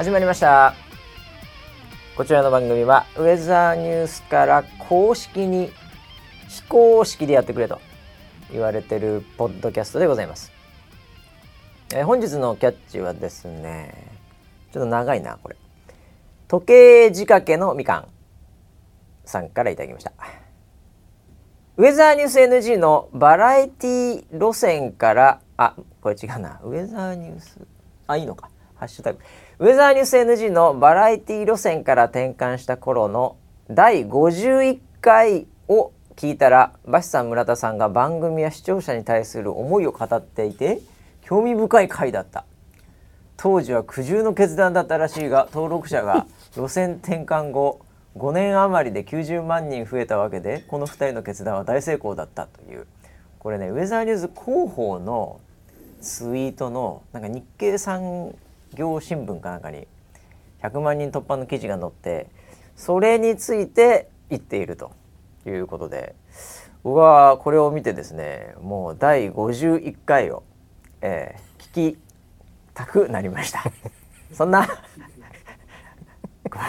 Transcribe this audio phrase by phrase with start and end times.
[0.00, 0.74] 始まりました。
[2.16, 5.70] こちらの番組はウェザーニュースから公式に
[6.48, 7.82] 非公式でやってくれと
[8.50, 10.52] 言われてるポッドキャストでございます、
[11.92, 14.16] えー本日のキャッチはですね
[14.72, 15.56] ちょっと長いなこれ。
[16.48, 18.08] 時計仕掛けのみかん
[19.26, 20.14] さんからいただきました。
[21.76, 26.58] ウェザーニュース NG のバラエティ路線からあこれ違うな。
[26.64, 27.58] ウェザーニュース
[28.06, 28.48] あいいのか。
[28.76, 29.18] ハッシュタグ。
[29.60, 33.36] ウェザーニュース NG のバラエティ路線から転換した頃の
[33.70, 40.80] 第51回を聞いたらバシさん村田さんが番組や視聴者に対する思いを語っていて
[41.20, 42.46] 興味深い回だった。
[43.36, 47.80] 当時は苦渋の決断だったらしいが登録者が路線転換後
[48.16, 52.86] 5年余りで90万人増えたわけでこの2人の決断は大成功だったという。
[53.38, 55.38] これねウェザーニュース広報の
[56.00, 58.34] ツイートのなんか日経産
[58.74, 59.86] 業新聞かなんかに
[60.62, 62.28] 100万人突破の記事が載って
[62.76, 64.92] それについて言っていると
[65.46, 66.14] いうことで
[66.82, 70.42] 僕はこれを見てですねもう第51回を、
[71.00, 71.98] えー聞き
[72.74, 73.62] たくなりました。
[74.34, 74.72] そんなこ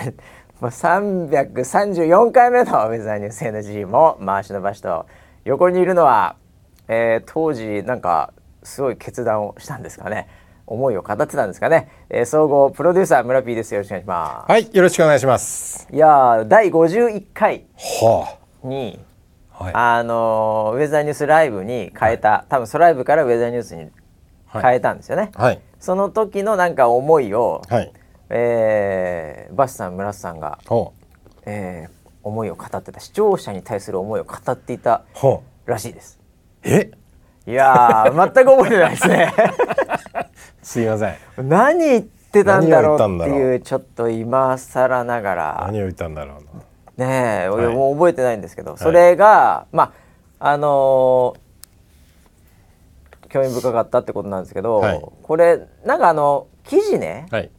[0.04, 0.12] れ
[0.60, 5.08] もう334回目のウェザーニュース NG も回し伸ばしと
[5.44, 6.36] 横にいるのは、
[6.88, 10.28] えー当時なんかすごい決断をしたんですかね
[10.72, 15.80] 思いを語ってたんですかね、えー総合プロデューサー村 P ですよろしくお願いしまはい、よろしくお願いします。
[15.80, 17.66] すいやー第51回
[18.02, 19.00] はに
[19.60, 19.64] あ。
[19.66, 19.74] はい。
[19.74, 23.90] あのーウェザーニュースライブに変えた、多分ソライブからウェザーニュースに
[24.54, 25.60] 変えたんですよね、はい。
[25.80, 27.92] その時のなんか思いを、はい。
[28.30, 30.94] えーバシさん村瀬さんがほ
[31.46, 35.02] えー思いを語ってた視聴者に対する思いを語っていた
[35.66, 36.20] らしいです
[36.64, 36.70] う。
[36.70, 36.92] え？
[37.48, 39.34] いやー全く覚えてないですね
[40.62, 41.16] すいません。
[41.50, 46.36] 何言ってたんだろうっていうちょっと今更ながら何を言ったんだろう
[46.98, 47.06] な。
[47.06, 49.94] ねえ、はい俺もう覚えてないんですけど、それがま
[50.40, 51.42] ああのー
[53.30, 57.50] 興味深かったってことなんですけど、はいこれなんかあの記事ね、はい。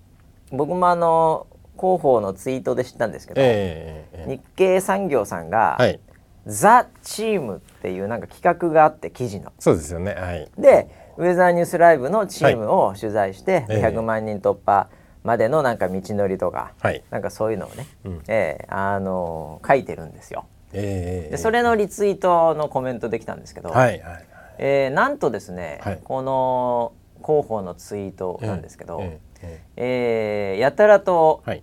[0.51, 1.47] 僕もあの
[1.79, 5.99] 広報のツイートで知ったんですけど、ええええ日経産業さんが、はい。
[6.45, 9.53] ザ・チームっていうなんか企画があって記事の。
[9.59, 10.15] そうですよね。
[10.15, 10.51] はい。
[10.59, 14.89] でウェザーニュースライブのチームを取材して、ええ100万人突破
[15.25, 17.03] までのなんか道のりとか、はい。
[17.11, 20.47] なんかそういうのをね、うんええあの書いてるんですよ。
[20.73, 24.25] ええでそれのリツイートのコメントできたんですけど、はいはい。
[24.59, 26.93] えーなんとですね、はいこの
[27.25, 31.63] 広報のツイートなんですけど、えええーやたらとええはい。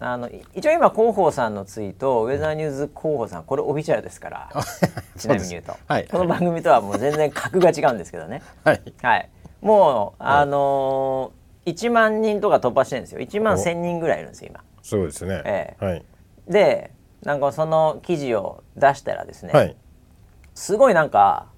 [0.00, 4.50] あのい一応今広報さんのツイートウェザーニュース広報さんこれオフィシャルですから
[5.16, 8.82] ちなみに言うとはいこの番組とはもう全然格が違うんですけどね はい。
[9.02, 9.28] はい
[9.60, 15.42] もうあのー、1万人とか突破してるんですよ1万1000人ぐらいいるんですよ今そうですね。
[15.44, 16.04] ええはい。
[16.48, 19.76] でなんかその記事を出したらですね、はい。
[20.54, 21.48] すごいなんか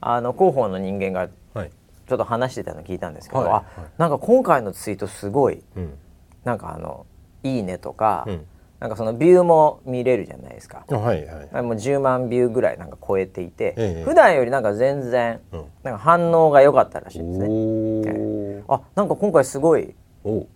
[0.00, 1.70] あの広報の人間がはい。
[2.08, 3.64] ちょっと話してたの聞いたんですけど、はいあ
[3.98, 5.96] なんか今回のツイートすごいうん。
[6.42, 7.06] なんかあの
[7.54, 8.46] 「いいね」とか、うん
[8.78, 10.84] なんかそのビューも見れるじゃないですか。
[10.90, 11.62] はいはい。
[11.62, 17.46] もう10万ビューぐらいなんか超えていて、ええ普段よりなんか全然うんなんか反応が良かったらしいですね。
[17.48, 18.74] おお。
[18.74, 19.94] あなんか今回すごい。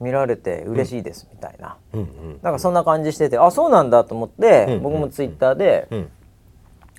[0.00, 2.08] 見られて嬉しいですみたいな、うんうん。
[2.42, 6.08] なんかそんな感じしててあそうなんだと思って、うん僕もツイッターでうん。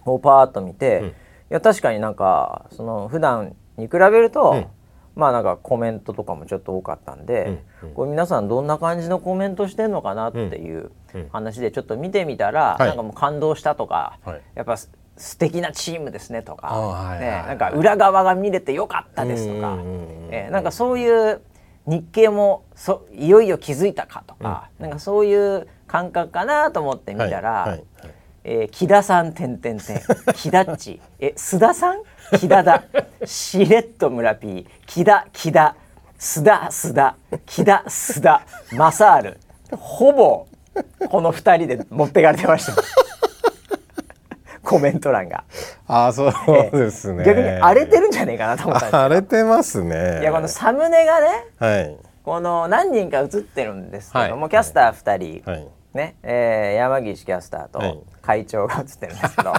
[0.03, 1.12] こうパーッと見て、うんい
[1.50, 4.66] や確かになんかその普段に比べると、うん
[5.16, 7.94] まあなんかコメントとかもちょっと多かったんで、うんうん。
[7.95, 12.87] これ皆さんどんな感じのコメントしてんのかなっていううん話でちょっと見てみたら、はい。
[12.87, 14.41] なんかもう感動したとか、はい。
[14.55, 17.19] やっぱす素敵なチームですねとか、あはいはい。
[17.19, 20.34] ねはいなんか裏側が見れてよかったですとか、うんうんうんうん。
[20.34, 21.41] えーなんかそういう
[21.87, 27.52] 日経もそいよいよ気づいたかとか、なんかそういう感覚かなと思って見たら。
[27.52, 28.11] はいはいはい
[28.43, 30.02] えー、木田さんてんてんてん。
[30.35, 30.99] 木田っち。
[31.20, 32.02] え須田さん？
[32.38, 32.84] 木田だ。
[33.26, 35.76] しれっと村 P 木田木田。
[36.20, 37.16] 須田須田。
[37.46, 38.41] 木田須田。
[38.73, 39.40] マサール
[39.78, 40.47] ほぼ
[41.09, 42.82] この二人で持ってかれてました。
[44.64, 45.44] コメント欄が、
[45.87, 47.26] ああ、そうえーですね。
[47.26, 50.22] 逆に荒れてるんじゃねえかなと思ったんです荒れてますね。
[50.22, 51.28] いやこのサムネがね
[51.59, 51.97] はい。
[52.23, 54.49] この何人か映ってるんですけども、はい。
[54.52, 55.67] キャスター2人、はい。
[55.94, 57.91] ねえー山岸キャスターはい。
[57.94, 59.53] と会長が映ってるんですけど、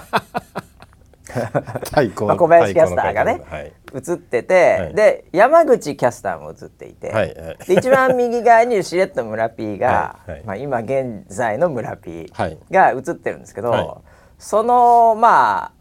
[2.25, 3.73] まあ、小林キャスターがね、はい。
[3.93, 13.87] 映ってて、はいで山口キャスターも映っていて、はいはいで一番右側にしれっと村 P が、はいはいまあ、今現在の村 P はいが映ってるんですけど、はい
[14.39, 15.71] そのまあ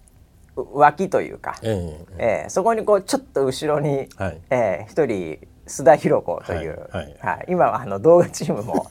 [0.55, 8.91] 脇というか、えええーそこにこうちょっと後ろに、はいえー一人須田寛子という、はい今はあの動画チームも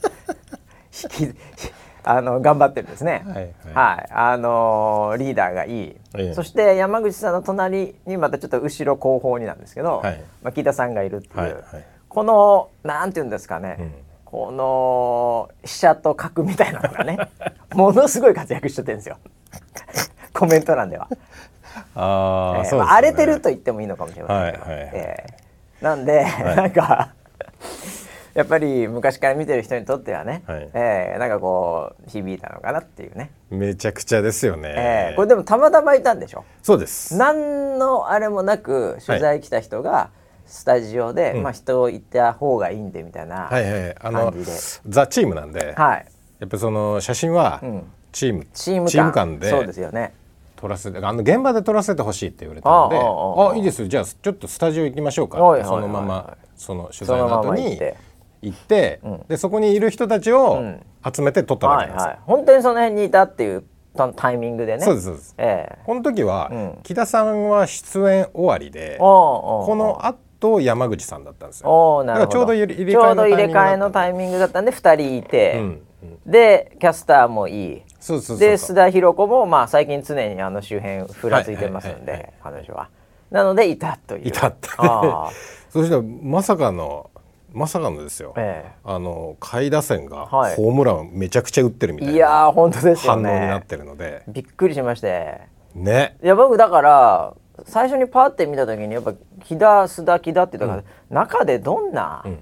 [1.20, 1.34] 引き
[2.04, 3.22] あの頑張ってるんですね。
[3.26, 6.34] はいはい、あのーリーダーがいい、ええ。
[6.34, 10.22] そして山口さんの隣にまたちょっと後ろ後方になんですけど、はい。
[10.42, 11.62] まあ、木田さんがいるっていう、はいはい。
[12.08, 13.92] このなんていうんですかね、うん。
[14.24, 17.18] この飛車と角みたいなのがね
[17.74, 19.16] ものすごい活躍しちゃってるんですよ。
[20.34, 21.08] コメント欄では。
[21.94, 22.80] ああ、えーそうですね。
[22.80, 24.90] まあ荒れてると言ってもいいのかもしれませんけど、はいはいはい。
[24.92, 25.42] えー
[25.82, 26.24] なんで、
[26.54, 27.12] なんか
[28.34, 30.70] やっぱり昔から見てる人にとってはね、はい。
[30.74, 36.44] えーなんかこう響いたのかなっていうね、めちゃくちゃですよね、えーこれでもたまたまいたんでしょ？
[36.62, 37.16] そうです。
[37.16, 40.10] 何のあれもなく取材来た人が
[40.46, 41.42] スタジオで、うん。
[41.42, 44.34] まあ人いた方がいいんでみたいな、はいはいあの
[44.86, 46.06] ザ・チームなんで、はい。
[46.40, 47.92] やっぱりその写真はうん。
[48.12, 50.12] チーム、チーム感でそうですよね
[50.56, 57.86] 撮らせてあの現場で撮らせてほしいって言われたのでああいいですじゃあちょっとスタジオ行きましょうかはいそのままその取材のそのま後にま
[58.42, 59.24] 行ってうん。
[59.28, 60.82] でそこにいる人たちをん。
[61.04, 62.08] 集めて撮ったわはいけなんですよ。
[62.10, 63.64] はい本当にその辺にいたっていう
[63.96, 64.84] タタイミングでね。
[64.84, 65.34] そうですそうです。
[65.38, 65.78] ええ。
[65.84, 66.78] この時はうん。
[66.82, 72.04] 木田さんは出演終わりでこの後山口さんだったんですよ。
[72.06, 76.30] だからちょうど入れ替えのタタイミングだったんで2人いて、うんうん。
[76.30, 77.82] でキャスターもいい。
[78.00, 82.88] そうそうで須田寛子もまあ最近常にあの周辺ふらついてますんはいはいはいで彼女は。
[83.30, 84.28] なのでいたという。
[84.28, 84.52] いた
[85.70, 87.10] そしたらまさかの
[87.52, 88.34] まさかのですよ。
[88.36, 88.72] ーえ。
[88.84, 90.56] あの下位打線がはい。
[90.56, 94.22] ホームランをめちゃくちゃ打ってるみたいな反応になっねてるので。
[94.28, 95.40] びっくりしまして。
[95.74, 96.16] ね。
[96.22, 97.34] いや僕だから
[97.64, 99.14] 最初にパーって見た時にやっぱ
[99.44, 102.38] 木田須田木田って言ったから、中でどんな、ん。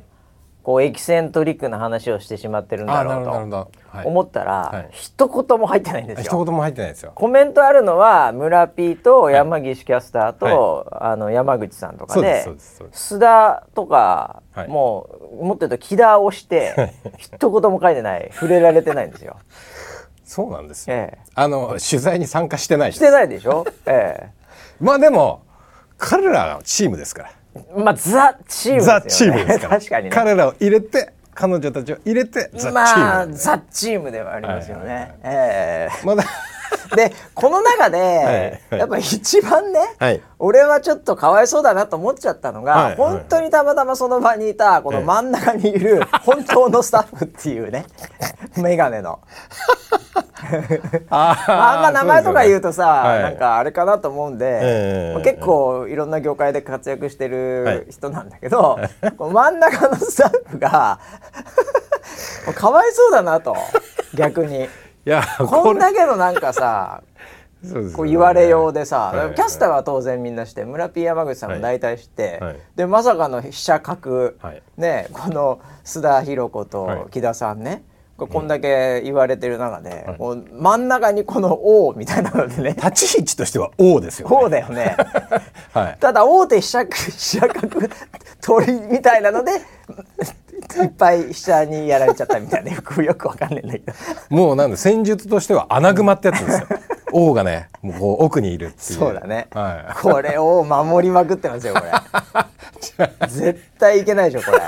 [0.62, 3.70] こうエキセントリックな話をしてしまってるんだろうと
[4.04, 4.88] 思ったら、はい。
[4.92, 6.24] 一言も入ってないんですよ。
[6.24, 7.12] 一言も入ってないですよ。
[7.14, 12.46] コメントあるのは村 P と山岸キャスターと、あの山口さんとかで
[12.92, 14.68] 須田とか、はい。
[14.68, 15.08] も
[15.40, 19.36] うもっと言うと木田をして一言も書いてない触れられてないんですよ。
[20.24, 20.96] そうなんですよ。
[20.96, 21.18] ええ。
[21.34, 24.30] あの取材に参加してないしてないでしょ、え
[24.80, 25.42] まあでも
[25.98, 27.32] 彼らはチームですから。
[27.56, 29.00] え、まあザ・チームですよね。
[29.00, 29.76] ザ・チームですから。
[29.78, 30.10] 確かにね。
[30.10, 35.18] 彼らを入れて彼女たちを入れてザ・チームまあザ・チームではありますよね。
[35.22, 35.56] はいはいはい。
[35.56, 36.22] えまだ。
[36.22, 36.26] え
[36.96, 37.98] でこの中で、
[38.70, 40.20] はいやっぱ一番ね、はい。
[40.38, 42.96] 俺はちょっとかわいそうだなと思っちゃったのが、はいはい。
[42.96, 47.86] 本当にたまたまその場にいたこの真ん中にいる本当のスタッフっていうね
[48.60, 49.20] メガネの。
[51.10, 53.22] あまあ、あんま名前とか言うとさ、はい。
[53.22, 58.78] なんかあれかなと思うんで、ええまあ結構いろんな業界で活躍してはいる人なんだけど、
[59.16, 60.98] この真ん中のスタッフが
[62.54, 63.56] かわいそうだなと
[64.14, 64.68] 逆に。
[65.06, 67.02] いやこんだけのなんかさ
[67.64, 67.92] そうね。
[67.92, 69.34] こう言われようでさ、はい。
[69.34, 72.40] キャスターは当然みんなして村 P 山口さんも大体知って、はい。
[72.40, 74.62] はいでまさかの飛車角、はい。
[74.76, 77.82] ねこの須田寛子と木田さんね、
[78.20, 82.74] ここんだけ言われてる中で、う真ん中にこの「王」みたいなのでね。
[82.74, 84.94] 立ち位置としては王ですよ、ね、王だよね。
[85.72, 85.96] はい。
[85.98, 87.88] ただ大手飛車飛車角
[88.42, 92.72] 鳥みたいなのでいっぱい飛車にやられちゃったみたいな。
[92.72, 93.92] よくよくわかんないんだけど。
[94.28, 96.66] もうなんで戦術としては穴熊ってやつですよ
[97.12, 98.98] 王がねもうこう奥にいるっていう。
[98.98, 101.92] そうだね、はこれを守りまくってますよこれ。
[103.28, 104.60] 絶対いけないでしょこれ。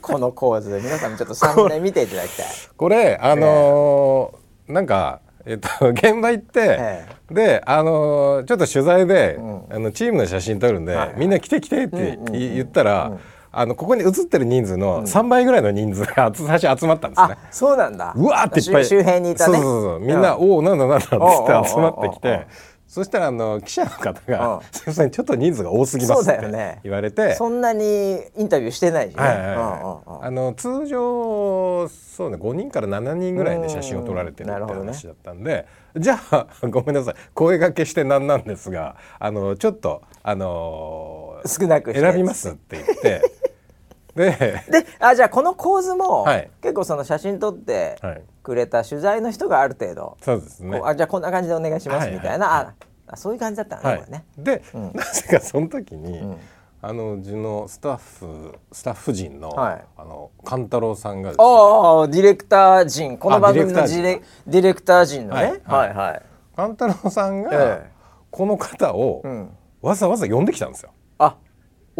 [0.00, 0.70] この構図。
[0.82, 2.46] 皆さんもちょっとサムネ見ていただきたい。
[2.46, 9.64] い、これあのーなんかえっと現場行って、えであのーちょっと取材で、ん。
[9.70, 13.12] あのチームの写真撮るんで、はいみんな来て来てってうんうんうんい言ったら、
[13.50, 17.28] あのここに写ってる人数の3倍ぐらいの人数が 最初集まったんですね。
[17.30, 17.38] あ。
[17.50, 18.12] そうなんだ。
[18.16, 18.84] うわーっていっぱい。
[18.84, 19.54] 周周辺にいたね。
[19.54, 20.00] そうそうそう。
[20.00, 21.08] みんな、うおおなんだなんだって
[21.68, 22.46] 集まってきて。
[22.88, 26.80] そしたらあの記者の方がうん「すいませんちょっと人数が多すぎます」ってだよね。
[26.82, 27.34] 言われて。
[27.34, 35.66] そんなにインタビューしてないしね、通常そうね5人から7人ぐらいで写真を撮られてるって話だったんで、
[35.98, 37.14] じゃあごめんなさい。
[37.34, 43.22] 声掛けしてなんなんですがあのちょっとあのー少なく選びますって言って
[44.18, 46.50] でであじゃあこの構図も、はい。
[46.60, 48.22] 結構その写真撮ってはい。
[48.42, 50.80] くれた取材の人がある程度、そうですね。
[50.84, 52.74] あじゃあこんな感じでお願いしますはいみたいな、はいあ
[53.10, 53.98] あそういう感じだったのね、はい。
[54.00, 54.24] これね。
[54.36, 54.92] で、うん。
[54.94, 56.36] なぜかその時に、ん。
[56.80, 59.84] あのうちのスタッフスタッフ陣の、はい。
[59.96, 61.44] あの勘太郎さんがですね。
[61.44, 63.18] ああディレクター陣。
[63.18, 65.90] この番組のあディレクター陣のね、は、はい。
[65.90, 66.22] いはい。
[66.54, 67.90] 勘太郎さんが、ええ。
[68.30, 69.50] この方を、うん。
[69.80, 70.90] わざわざ呼んできたんですよ。
[70.92, 70.97] あ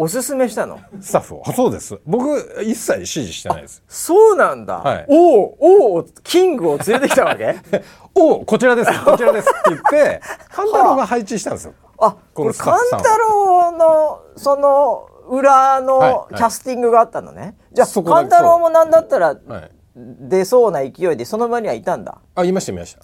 [0.01, 0.79] おすすめしたの？
[1.01, 1.43] スタッフを。
[1.45, 1.99] あそうです。
[2.05, 3.83] 僕一切指示してないです。
[3.85, 5.05] そうなんだ、はい。
[5.09, 7.57] おおおおキングを連れてきたわけ？
[8.15, 8.91] おこちらです。
[9.03, 9.49] こちらです。
[9.49, 11.73] って言って勘太郎が配置したんですよ。
[11.97, 12.11] あ。
[12.11, 16.35] ここのれ勘スタッフさん太郎のその裏のはいはい。
[16.35, 19.71] キャスティングがあったのね、じゃあそこだけ勘太郎もなんだったらはい。
[19.95, 22.19] 出そうな勢いでその場にはいたんだ。
[22.35, 23.03] あいましたいました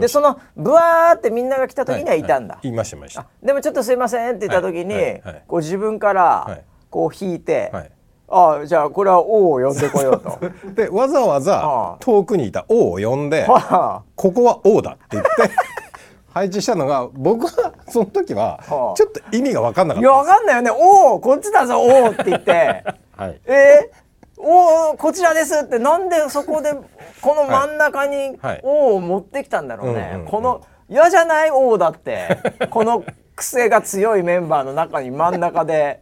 [0.00, 3.20] でそのブワーってみんなが来た時にはいたんだ、いましたいました。
[3.22, 5.42] あでもちょっとすいませんって言った時に、はいはいはい。
[5.46, 6.12] こう自分かは
[6.48, 6.62] らい。
[6.90, 7.90] こう引いて、はい。
[8.28, 10.38] あじゃあこれは王を呼んでこようと。
[10.74, 15.30] でわざわあざあ遠くにいた王を呼んではここは王だって言って
[16.32, 18.96] 配置したのが僕はその時ははあ。
[18.96, 20.70] ちょっと意味が分かんなあいやかったんでわかんないよね。
[21.12, 22.84] 王こっちだぞ王って言って。
[22.86, 23.40] す はい。
[23.44, 24.03] えー、
[24.36, 26.72] おこちらですってなんでそこで
[27.20, 28.60] この真ん中にはい。
[28.62, 30.30] 王を持ってきたんだろうね、うんうんうん。
[30.30, 32.38] この嫌じゃない王だって
[32.70, 33.04] この
[33.36, 36.00] 癖が強いメンバーの中に真ん中で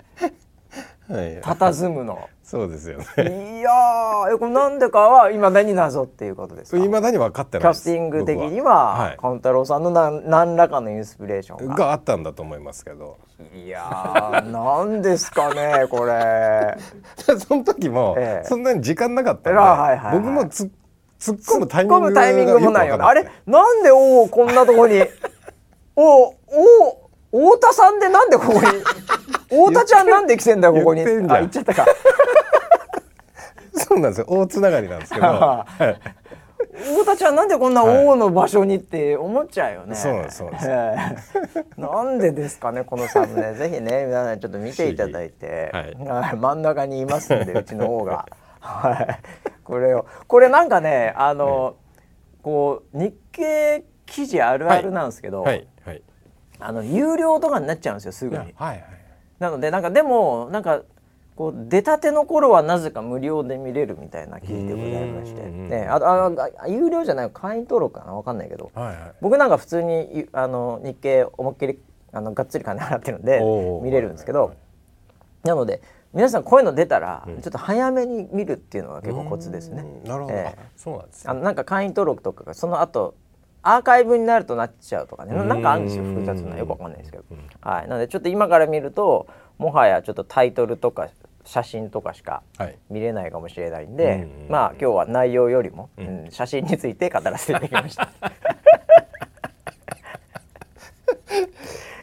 [1.09, 1.41] はい。
[1.41, 2.29] 佇むの。
[2.43, 3.59] そうですよね。
[3.61, 6.85] いやーえこれなんでかはいまだに謎っていうことですか？
[6.85, 7.81] いまだに分かってキャないです。
[7.81, 8.75] スティング的に僕は。
[8.75, 11.75] ははい勘太郎さんの何何らかのインスピレーションが。
[11.77, 13.19] があったんだと思いますけど
[13.55, 16.77] いやーなんですかねこれ。
[17.39, 18.49] その時もええ。
[18.49, 20.19] そんなに時間なかったんで、あはいはいはい。
[20.19, 20.71] 僕もつ
[21.21, 22.97] 突っ込むタイミングむタイミングもないよ。
[22.97, 25.05] ねあれなんで王こんなとこに
[25.97, 26.35] お
[27.33, 28.61] お太田さんでなんでここに
[29.49, 31.03] 太田ちゃんなんで来てんだよここに。
[31.03, 31.87] あ言っちゃったか。
[33.75, 34.27] そうなんですよ。
[34.29, 36.22] 大つながりなんですけど、はい
[36.73, 40.57] 太田ちゃんなんでこんな王の場所にって思っちゃうよね、そうそうな
[41.11, 41.39] んです。
[41.39, 41.81] ええ。
[41.81, 43.53] なんでですかねこのサムネ。
[43.55, 45.95] ぜひね皆さんちょっと見ていただいて、はい。
[45.95, 46.37] はい。
[46.37, 48.27] 真ん中にいますんで うちの王が。
[48.61, 49.19] はい。
[49.65, 50.07] これを。
[50.27, 51.77] これなんかねあの、
[52.43, 55.67] こう日経記事あるあるなんですけど、はい。
[55.85, 56.03] はい。
[56.59, 58.39] あの有料とかになっちゃうんですよすぐに。
[58.39, 58.85] はいはい。
[59.39, 60.83] なのでなんかでもなんか
[61.37, 69.13] こう出たての頃はなぜか無料で見れるみたいな記事でございまして、うんね、あああ有料じゃない会員登録かなわかんないけどはいはい。
[69.21, 71.79] 僕なんか普通にゆあの日経思いっきり
[72.13, 73.41] あのがっつり金払ってるんで
[73.83, 74.55] 見れるんですけど
[75.43, 75.81] なので
[76.13, 77.41] 皆さんこういうの出たらうん。
[77.41, 79.83] ちょっと早めに見るっていうのが結構コツですね。
[79.83, 80.59] うんなるほど、ええ。
[80.59, 81.31] あそうなんですね。
[81.31, 83.15] あのなんか会員登録とかがその後
[83.63, 85.35] アーカイブになるとなっちゃうとかね。
[85.35, 85.49] うん。
[85.49, 87.25] なんかあるんですよ複雑なよくわかんないですけど。
[87.31, 87.39] うん。
[87.63, 87.89] はい。
[87.89, 91.09] なのでちょっと今から見るともはやちょっとタイトルとか
[91.45, 92.79] 写真とかしかはい。
[92.91, 96.07] 見れないかもしれないんでうんまあ今日は内容よりも、うん。
[96.25, 98.09] うん写真について語らせていただきました。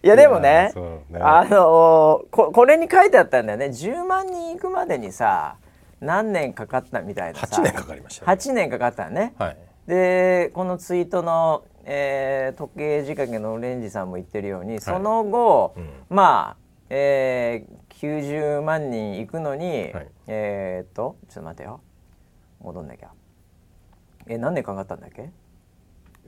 [0.01, 0.71] いやでもね
[1.09, 1.19] ね。
[1.19, 3.65] あのーここれに書いてあったんだよね。
[3.67, 5.55] 10万人行くまでにさ
[5.99, 8.31] 何年かかったみたいなさ8年かかりましたね。
[8.31, 9.33] 8年かかったね。
[9.37, 9.57] はい。
[9.87, 15.89] でこのツイートの、えー時計仕掛けのオレンジさんも言ってるように、その後、うん。
[16.09, 16.57] まあ、
[16.89, 20.07] えー、90万人行くのに、はい。
[20.27, 21.81] えー、っとちょっと待ってよ。
[22.61, 23.09] 戻んなきゃ。
[24.27, 25.29] え何年かかったんだっけ？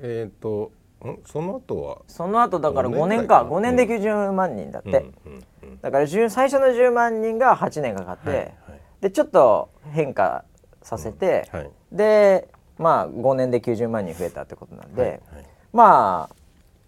[0.02, 0.72] えっ、と
[1.06, 1.20] ん？
[1.26, 1.98] その後は？
[2.08, 4.90] その後だから5 5年か年ぐらいかな5年で90万人だって、
[5.26, 5.82] うんうんうん。
[5.82, 8.48] だから10最初の10万人が8年かかって、はいはい。
[9.00, 10.44] でちょっと変化
[10.82, 11.72] させて、はい。
[11.94, 15.22] でまあ5年で90万人増えたってことなんで、はいはい。
[15.72, 16.36] まあ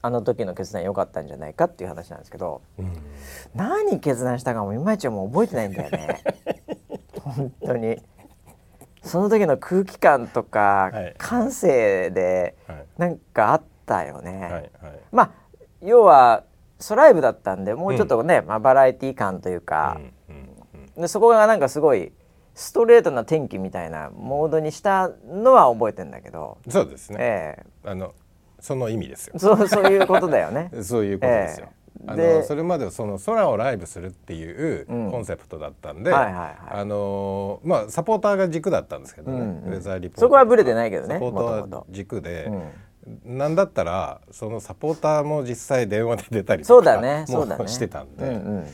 [0.04, 2.94] あの時の決断良かったんじゃないかっていう話なんですけどうん。
[3.56, 6.24] 何決断したかもいまいちもう覚えてないんだよね。
[7.24, 7.98] 本当に。
[9.02, 11.16] その時の空気感とか、はい。
[11.18, 12.86] 感性ではい。
[12.98, 14.72] なんかあったよね、はいはい。
[15.12, 15.32] まあ
[15.82, 16.44] 要は
[16.80, 20.44] ソライブだったんでもうちょっとね、まあ、バラエティ感というか、うんうん
[20.96, 22.12] でそこがなんかすごい
[22.54, 27.18] ストレートな天気みたいなモードにしたのは覚えてんだけど、うんそうですね。
[27.20, 27.66] え。
[27.84, 28.14] あの
[28.64, 29.34] その意味ですよ。
[29.36, 30.72] えそうそういうことだよね。
[30.84, 31.68] そういうことですよ。
[32.08, 32.16] あええ。
[32.16, 35.12] でのそれまではその空をライブするっていううん。
[35.12, 36.56] コンセプトだったんで、はいはいはい。
[36.72, 40.22] あのまあサポーターが軸だったんですけどね、うんうんウェザーリポート。
[40.22, 43.38] そこはブレてないけどねサポーター軸で、うん。
[43.38, 47.68] なんだったらそのサポーターも実際電話で出たりとかそうだねね。
[47.68, 48.68] してたんで、うんうん。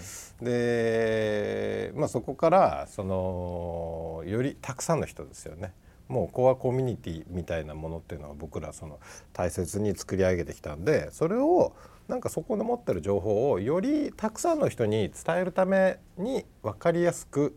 [0.45, 5.73] で、まあ、そこからそのよりたくさんの人ですよね
[6.09, 8.99] もうコアコミュニティみたいなものっていうのは僕らその
[9.31, 11.73] 大切に作り上げてきたんでそれを
[12.07, 17.55] なんかそこで持ってる情報をよりたくさんの人に伝えるために分かりやすく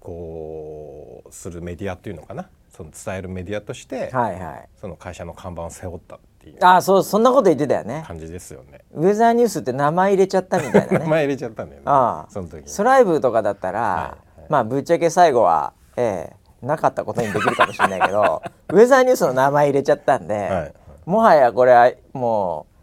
[0.00, 2.48] こうするメディアっていうのかな。
[2.70, 4.68] その伝えるメディアとして、はいはい。
[4.80, 8.04] その会社の看板を背負ったっていうああそうそんなこと言ってたよね。
[8.06, 8.84] 感じですよね。
[8.92, 11.84] ウェザーニュースって名前入れちゃったみたいな 名ね前入れちゃったんだよね。
[11.86, 12.30] ああ。
[12.30, 12.68] その時に。
[12.68, 14.50] ソライブとかだったら、はいはい。
[14.50, 20.74] まあぶっちゃけ最後はええなかったことにできるかもしれないけど ウェザーニュースの名前入れちゃったんで、はい
[21.08, 22.78] もはやこれはもう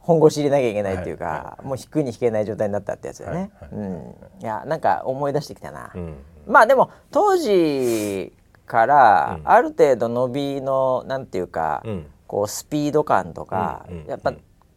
[0.00, 4.16] 本腰入れなきゃいけないっていうか、はいはもう引くに引けない状態になったってやつだよね、はいうん。
[4.42, 6.16] いやなんか思い出してきたな、うん。
[6.46, 8.34] まあでも当時
[8.66, 9.48] からうん。
[9.48, 12.06] ある程度伸びのなんていうか、うん。
[12.26, 14.34] こうスピード感とか、うんうんやっぱ、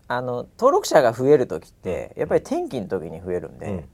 [0.07, 3.86] あの登録者が増える時ってやっぱり天気の時に増えるんで、うんうん。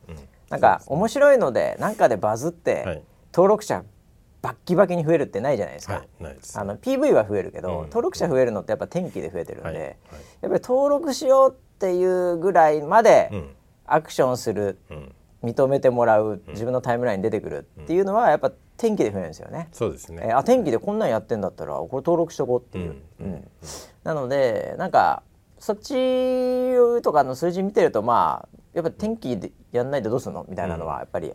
[0.51, 3.04] なんか面白いのでなんかでバズって、はい。
[3.34, 3.84] 登録者
[4.41, 6.60] バッキバキに増えるってないじゃないですか、はいす。
[6.60, 7.84] あの PV は増えるけど、うん。
[7.84, 9.75] 登録者増えるのってやっぱ天気で増えてるんで、はい。
[9.75, 9.96] はい
[10.41, 13.50] やっぱり登録しようっていうぐらいまでうん。
[13.86, 19.69] アクションする、うん認めてもらう自分のタイムラインに出てくるっていうのはやっぱ天気で増えるんですよね。
[19.72, 20.22] そうですね。
[20.25, 23.25] えーあ天気でこんなんやってんだったらこれ登録しとこうっていう、うん。
[23.25, 23.48] うん。
[24.03, 25.24] なのでなんか
[25.58, 30.46] そっちとかの数字見てるとまあやっぱ天気でやんないでどうすんの？
[30.50, 31.31] みたいなのはやっぱり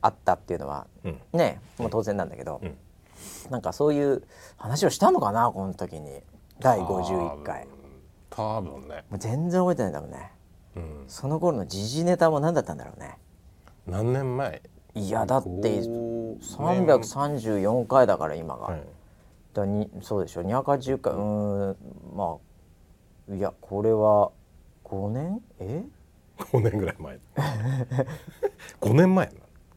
[0.00, 1.20] あったっていうのはうん。
[1.32, 2.76] ねもう当然なんだけど、うん。
[3.50, 4.22] なんかそういう
[4.56, 6.22] 話をしたのかなこの時に。
[6.60, 7.68] 第51回。
[8.30, 9.04] 多分ね。
[9.10, 10.32] もう全然覚えてないんだもんね。
[10.76, 11.04] うん。
[11.06, 13.16] その頃の時事ネタも何だったんだろうね。
[13.86, 14.60] 何年前？
[14.94, 16.40] いやだって五年。
[16.40, 18.82] 334回だから今が、はい。
[19.54, 20.42] だにそうでしょ。
[20.42, 21.76] 280回うーん
[22.16, 22.38] ま
[23.30, 24.30] あいやこれは
[24.84, 25.40] 5年？
[25.60, 25.84] え
[26.38, 27.18] ？5年ぐらい前。
[28.80, 29.32] 5年前な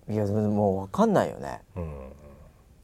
[0.10, 1.62] いやでももう分かんないよね。
[1.76, 2.12] うん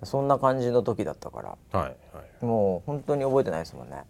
[0.03, 1.79] そんな感じの時だったから。
[1.79, 4.03] はいはいもう本当に覚えてないですもんね。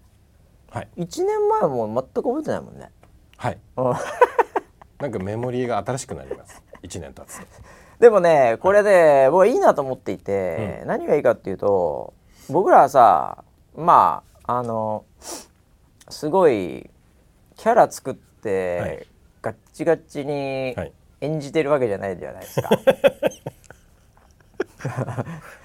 [0.69, 0.87] はい。
[0.97, 2.91] 1年前も全く覚えてないもんね。
[3.37, 3.57] はい。
[3.77, 3.93] うん。
[4.99, 6.61] なんかメモリーが新しくなります。
[6.83, 7.45] 1年経つと。
[7.99, 12.13] でもねこれで僕はいいなと思っていて、何がいいかっていうと
[12.49, 13.43] 僕らはさ
[13.75, 15.05] まああの
[16.09, 16.89] すごい
[17.55, 19.07] キャラ作って、はい。
[19.41, 22.69] ガッチガチにはい演じてるわけじゃないじゃないですか。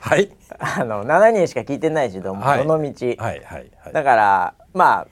[0.00, 0.30] はい。
[0.58, 2.66] あの7人しか聞いてないしど,、はい。
[2.66, 3.92] どの道、はいはいはい。
[3.92, 5.06] だからまあ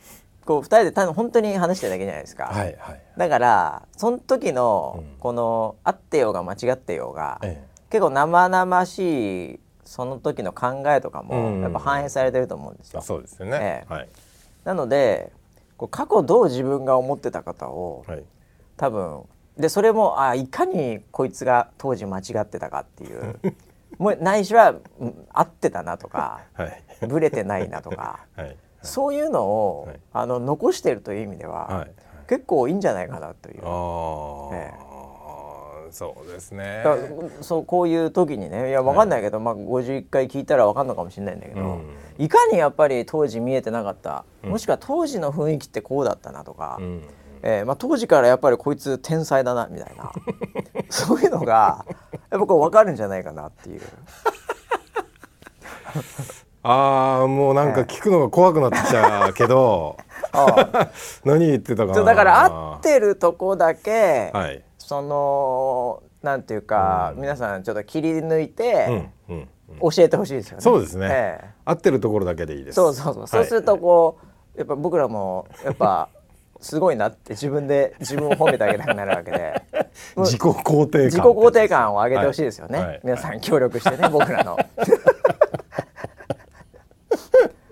[0.45, 2.45] こう2人でた本当に話してるだけじゃないですか。
[2.47, 5.17] はいはいだからその時の、うん。
[5.19, 11.27] この合ってようが間違ってようが、え結構生々しいその時の考えとかうん。
[11.59, 13.01] もやっぱ反映されてると思うんですよ。
[13.03, 13.59] えそうですよね。
[13.61, 13.93] ええ。
[13.93, 14.09] はい。
[14.65, 15.33] なので
[15.77, 18.25] こう過去どう自分が思ってた方をはい。
[18.79, 19.25] 多分
[19.61, 23.39] でそれもあいかにこいつが当時間違ってたかっていう。
[23.99, 26.83] もうないしはうん合ってたなとかはい。
[27.07, 28.57] ブレてないなとか はい。
[28.83, 30.01] そういうのを、はい。
[30.13, 31.91] あの残してるという意味では、はい。
[32.27, 33.61] 結構いいんじゃないかなという。
[33.63, 34.71] あ
[35.91, 36.85] そうですね。
[37.41, 41.97] そうこういう時にねいやわかんないけど、まあ、51回聞いたらわかんのかもしれないんだけど、うん。
[42.19, 47.03] いかにやっぱり当時見えてなかった、もしくは当時の雰囲気ってこうだったなとか、うん
[47.43, 50.13] えーまあ、当時からやっぱりこいつ天才だなみたいな。
[50.91, 51.85] そういうのが
[52.31, 53.81] やっぱこう分かるんじゃないかなっていう。
[56.63, 59.97] ああもうなんか聞くのが怖くなってきちゃうけど
[60.33, 60.91] あ
[61.25, 64.63] 何言ってたかあなだから合ってるとこだけ、はい。
[64.79, 68.87] そのなんていうか、皆さんちょっと切り抜いて、
[69.29, 69.49] うんうん
[69.81, 70.63] 教えてほしいですよね。
[70.63, 71.49] そうですね、ええ。
[71.65, 72.75] 合ってるところだけでいいです。
[72.75, 74.19] そうそうそう、そうするとこ
[74.57, 76.09] うやっぱ僕らもやっぱ
[76.61, 79.63] すごいなって自分で自分を褒めてあげたくなるわけで。
[80.17, 82.89] 自己肯定感自己肯定感を上げてほしいですよね、はい。
[82.89, 84.57] はい皆さん協力してね僕らの。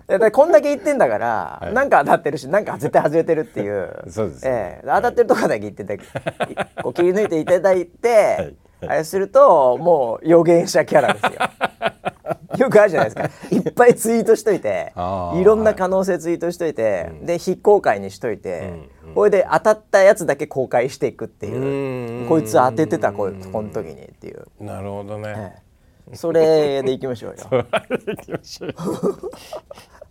[0.07, 1.75] だってこんだけ言ってんだから、はい。
[1.75, 4.05] なんか当たってるしなんか絶対外れてるっていう。
[4.09, 4.51] そうですね。
[4.51, 4.87] ええ。
[4.87, 5.99] 当たってるとこだけ言ってて、
[6.83, 11.31] こう切り抜いていただいて、はいあれするともう予言者キャラですよ。
[12.59, 13.31] よくあるじゃないですか。
[13.51, 14.93] いっぱいツイートしといて
[15.35, 18.73] いろんな可能性ツイートしといて、で非公開にしといて、
[19.05, 19.15] うんうん。
[19.15, 22.29] これで当たったやつだけ公開していくっていう。
[22.29, 25.69] こいつ当ててたこいこの時にっていう、なるほどね、ええ
[26.15, 27.37] それでいきましょうよ。
[28.07, 28.75] 行きましょう。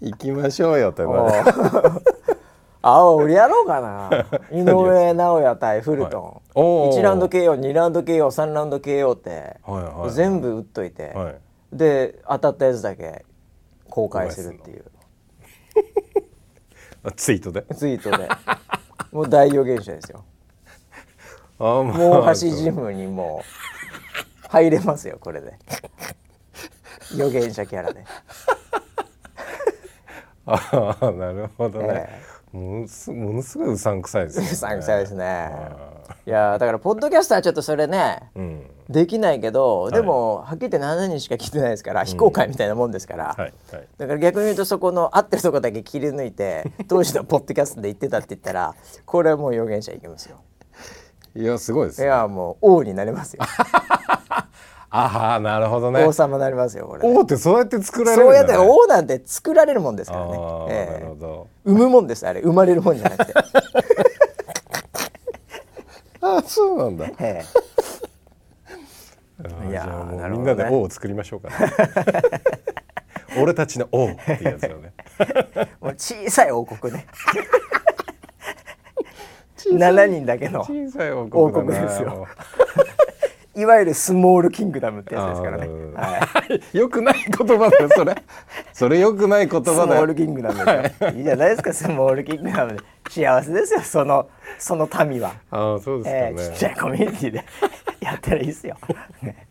[0.06, 2.16] 行きましょうよというおことで
[2.88, 4.10] うあ俺やろうかな。
[4.52, 6.34] 井上尚弥対フルトン、はい。
[6.56, 6.97] おー。
[6.97, 10.12] 1ラウンド KO2 ラウンド KO3 ラウンド KO って、はいはい。
[10.12, 11.36] 全部打っといて、はい。
[11.73, 13.26] で当たったやつだけ
[13.89, 14.86] 公開するっていう。
[17.04, 17.63] あ ツイートで？
[17.76, 18.30] ツイートで。
[19.12, 20.23] もう大予言者ですよ。
[21.60, 25.54] あーまあもう橋ジムにもう入れますよこれで。
[27.15, 28.04] 予言者キャラで、
[30.45, 32.10] ああなるほどね。
[32.10, 32.21] え、
[32.58, 34.50] ものすものすごいうさんくさいですね。
[34.52, 35.26] うさんくさいですね。
[35.26, 38.72] あいやだからポッドキャストはちょっとそれねーうん。
[38.89, 43.88] できないけどでも、はっきり言って7人しか聞いてないですから非公開みたいなもんですから、はいはい。
[43.98, 48.74] だから逆に言うとそこの合ってるとこだけ切り抜いて 当時のポッドキャストで言ってたって言ったら
[49.06, 50.38] これはもう予言者いけますよ。
[51.36, 52.08] いやすごいですね。
[52.08, 53.43] いやもう王になれますよ
[54.89, 56.06] ああなるほどね。
[56.06, 57.02] 王様になりますよこれ。
[57.04, 60.32] 王ってそうやって作られるそうやって王なんて作られるもんですからね。
[60.69, 60.93] ええ。
[60.93, 61.47] なるほど。
[61.65, 62.41] 産むもんですあれ。
[62.41, 63.34] 生まれるもんじゃなくて、
[66.21, 67.06] ああそうなんだ。
[67.19, 67.43] え
[69.39, 71.56] あーいやもうみんなで王を作りましょうか、ね、
[73.39, 74.93] 俺たちの王っていうやつよね。
[75.19, 77.06] え もう小さい王国ね。
[79.58, 82.26] 7人だけの小さい王王国ですよ
[83.58, 85.67] いわゆるスモールキングダムってやつですからね。
[85.96, 86.62] はい。
[86.78, 88.15] よくない言葉だよそれ。
[88.72, 90.04] それよくない言スモ葉だよ。
[90.04, 91.10] ールキングダムですよ。
[91.10, 91.22] い。
[91.22, 92.74] いじゃないですかスモールキングダム。
[92.74, 94.28] で幸せですよその
[94.60, 97.46] その民は、ああそうですね、ーちっちゃいコミュニティで。
[98.00, 98.76] やったらいいですよ、
[99.22, 99.48] ね。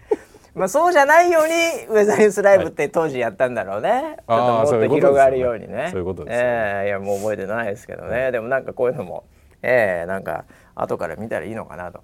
[0.54, 1.52] まあそうじゃないように
[1.88, 5.88] ウェザーニュースライブって当時やったんだろうね、ちょあーっともっと広がるようにね。
[5.90, 6.48] そういうことですよね。
[6.48, 9.24] えーいやもう覚えてないですけどね、でもなんかこういうのも
[9.62, 10.44] えーなんか
[10.76, 12.02] 後から見たらいいのかなと。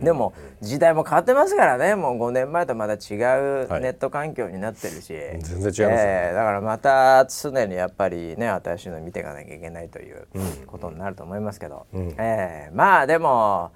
[0.00, 1.94] でも時代も変わってますからね。
[1.94, 3.82] もう5年前とまた違うはい。
[3.82, 5.88] ネット環境になってるし、全然違いますね。
[5.88, 10.26] えーだからまた常にやっぱりね新しいの見ていかなきゃいけないという
[10.66, 12.14] ことになると思いますけど、うん。
[12.18, 13.72] えーまあでも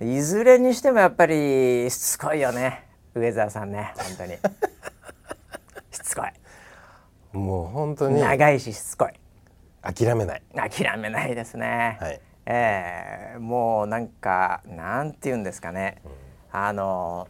[0.00, 2.84] いずれにしてもやっぱりしつこいよね。
[3.14, 4.32] 上澤さんね本当に。
[5.90, 6.22] しつこ
[7.32, 7.36] い。
[7.36, 8.20] もう本当に。
[8.20, 9.12] 長いししつこい。
[9.82, 10.42] 諦めない。
[10.54, 16.00] 諦めないですね、はいえーもうなんかなんて言うんですかね、
[16.50, 17.28] あの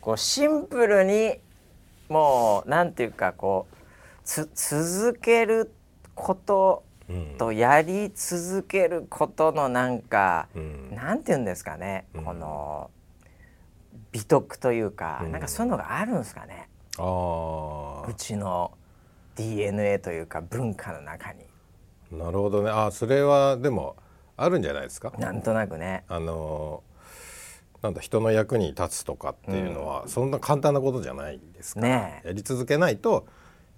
[0.00, 1.38] こうシンプルに
[2.08, 3.76] もうなんていうかこう
[4.24, 5.72] つ続ける
[6.16, 7.34] ことうん。
[7.38, 10.92] とやり続けることのなんか、うん。
[10.92, 12.24] なんて言うんですかね、うん。
[12.24, 12.90] この
[14.10, 15.30] 美徳というか、うん。
[15.30, 16.68] なんかそういうのがあるんですかね。
[16.98, 18.72] あうちの
[19.36, 21.44] DNA というか文化の中に。
[22.12, 22.70] あなるほどね。
[22.70, 23.94] あそれはでも
[24.36, 25.12] あるんじゃないですか？
[25.18, 26.04] なんとなくね。
[26.08, 26.82] あの
[27.82, 31.80] なんだ人の役に立つとかっていうのは、そんな簡単なことじゃないですか。
[31.82, 32.28] ら、ねえ。
[32.28, 33.26] やり続けないと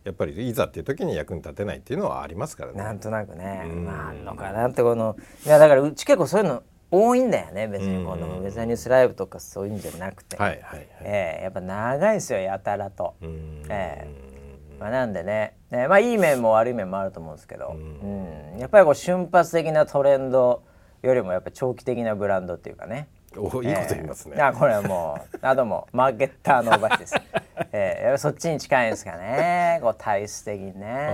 [0.05, 2.79] やっぱりいざっていう時に役に立てないっていうのはありますからね。
[2.79, 3.85] なんとなくね、うん。
[3.85, 8.05] まああんのかなってこのいやだからうち結構そういうの多いんだよね別に。
[8.05, 8.45] このうん。
[8.45, 10.89] ウェザーニュースライブとかそういうんじゃなくて、はいはいはい。
[11.01, 13.63] ええやっぱ長いですよやたらと、うん。
[13.69, 14.07] え
[14.79, 15.55] まあ、なんでね。
[15.71, 18.59] ねまあいい面も悪い面もあると思うんですけど、うん。
[18.59, 20.63] やっぱりこう瞬発的なトレンド
[21.03, 23.09] よりもやっぱ長期的なブランドっていうかね。
[23.37, 24.35] おいいこと言いますね。
[24.37, 27.15] ええあこれはもうあどうもマーケッターのおばしです、
[27.73, 29.79] ええやっぱそっちに近いんですかね。
[29.83, 30.81] こう体質的にね。
[30.81, 31.13] ね。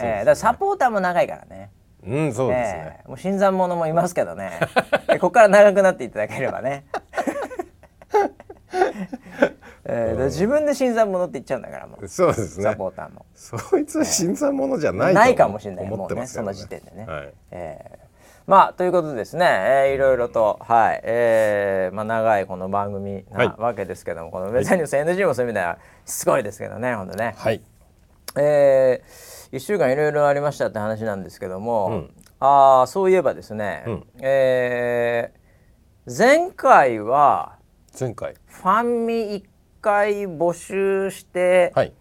[0.00, 1.70] ええだサポーターも長いからね。
[2.06, 2.96] うんそうですね。
[2.98, 3.00] え。
[3.04, 4.60] えもう新参者もいますけどね。
[5.08, 6.84] えここから長くなっていただければね、
[9.88, 12.76] ええだから自分で新参者って言っちゃうんだからもう、そうですサね。
[12.76, 13.24] ポーターも。
[13.34, 17.06] そいつは新参者じゃないとないかもしれないもうねその時点でね。
[17.06, 17.32] はい。
[17.52, 18.06] えー。
[18.46, 23.48] まあということでですね、えーいろいろとはい、えーまあ、長いこの番組はい。
[23.48, 27.60] なわけですけども、このウェザーニュース NG もそういう意味ではすごいですけどね本当ね、はい。
[28.36, 32.10] えー、1週間いろいろありましたって話なんですけども、うん。
[32.40, 34.06] あーそういえばですね、うん。
[34.20, 35.46] えー
[36.08, 37.56] 前回は
[37.98, 38.34] 前回。
[38.46, 39.42] ファンミ1
[39.86, 41.92] 回募集して、はい。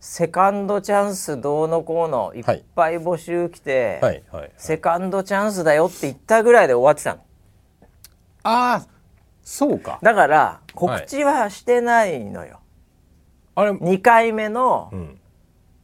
[0.00, 4.22] セカンドチャンスどうのこうのいっぱい募集来て、はい。
[4.32, 4.52] はい。
[4.56, 7.20] セカンドチャンスだよって言ったぐらいで終わってたの。
[8.42, 8.86] ああ
[9.42, 10.00] そうか。
[10.02, 12.58] だから告知はしてないのよ、
[13.54, 15.20] あれ2回目の、うん。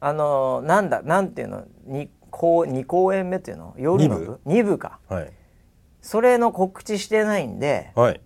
[0.01, 3.75] あのなんだなんていうの？2, 公二公演目っていうの？
[3.79, 4.99] 夜の部？2部か。
[5.09, 5.33] はい。
[6.03, 8.21] それの告知してないんではい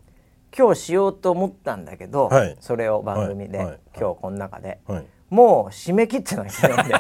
[0.58, 2.56] 今日しようと思ったんだけど、はい。
[2.58, 3.66] それを番組で、はい。
[3.66, 3.78] はい。
[3.96, 5.06] 今日この中で、はい。
[5.30, 6.94] もう締め切ってない昨日で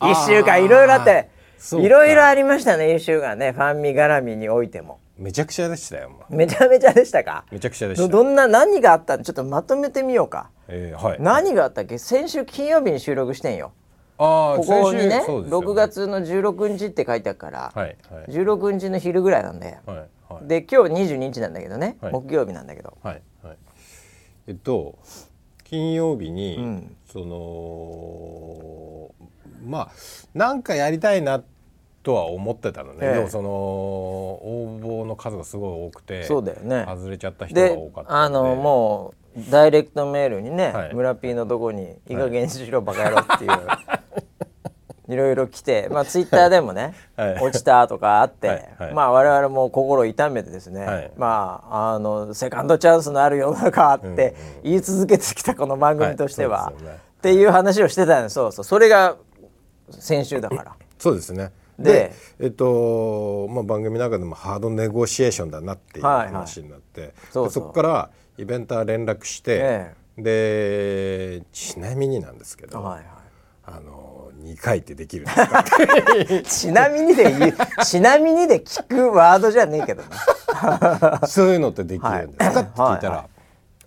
[0.00, 1.30] 1週間いろいろあって
[1.72, 3.52] いろいろありましたね1週間ね。
[3.52, 4.98] ファンミ絡みにおいても。
[5.18, 6.10] めちゃくちゃでしたよ。
[6.10, 7.44] もめちゃめちゃでしたか？
[7.50, 8.08] うめちゃくちゃでした。
[8.08, 9.22] どどんな何があったの？
[9.24, 10.50] ちょっとまとめてみようか。
[10.68, 11.18] えーはい。
[11.20, 11.98] 何があったっけ？
[11.98, 13.72] 先週金曜日に収録してんよ。
[14.18, 18.24] ああここにねそうですよ6月の16日って書いてあるから、はいはい。
[18.30, 20.48] 16日の昼ぐらいなんで、はいはい。
[20.48, 22.12] で今日22日なんだけどね、はい。
[22.12, 22.96] 木曜日なんだけど。
[23.02, 23.56] はいはい。
[24.48, 24.98] えっと
[25.64, 26.96] 金曜日に、うん。
[27.10, 29.10] その
[29.64, 29.90] まあ
[30.34, 31.42] なんかやりたいな
[32.02, 32.98] とは思ってたのね。
[33.02, 33.14] ええ。
[33.14, 36.84] でもその応募の数がすごい多くて、そうだよね。
[36.86, 40.94] 外れちゃった人がで多かったあのもうダイレクトメールにね、はい。
[40.94, 43.50] 村 P のとこに「いい加減にしろバカ野郎」っていう、
[45.08, 47.34] い、ろいろ来て まあツイッターでもね、はい。
[47.40, 48.68] 落ちたとかあって、はい。
[48.78, 48.94] はい。
[48.94, 51.12] まあ我々も心痛めてですね、はい。
[51.16, 56.82] まああのセカンドチャンスのある世の中って言い続けてきたこの番組としては、はい。
[56.82, 56.98] ね。
[57.18, 58.34] っていう話をしてたんです。
[58.34, 58.64] そうそう。
[58.64, 59.16] それが
[59.90, 60.72] 先週だから。
[60.98, 61.52] そうですね。
[61.78, 66.26] でで、えっとまあ、番組の中でもハードネゴシエーションだなっていうはいはい。
[66.28, 67.44] 話になって、そうそう。
[67.48, 69.94] でそこからイベンター連絡して、え。
[70.18, 73.04] でちなみになんですけど、はいはい。
[73.66, 74.15] あの
[74.46, 75.64] 2回ってできるんですか？
[76.48, 77.54] ちなみにで言う
[77.84, 80.08] ちなみにで聞くワードじゃねえけどね。
[81.26, 83.28] そういうのってできるんですか、って聞いたら「はいはい。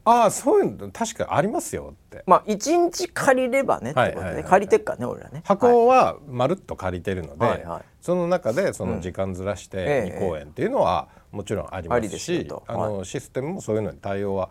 [0.05, 2.23] ああそういうの確かありますよ」って。
[2.25, 5.31] まあ一日借りればねってことで、はいはいはい借りてっからね俺らね。
[5.33, 5.41] はい。
[5.45, 7.81] 箱はまるっと借りてるので、はいはい。
[8.01, 12.63] その中でその時間ずらしてええ2公演っていうのはもちろんありますすしよと。
[12.67, 14.49] あの、システムもそういうのに対応は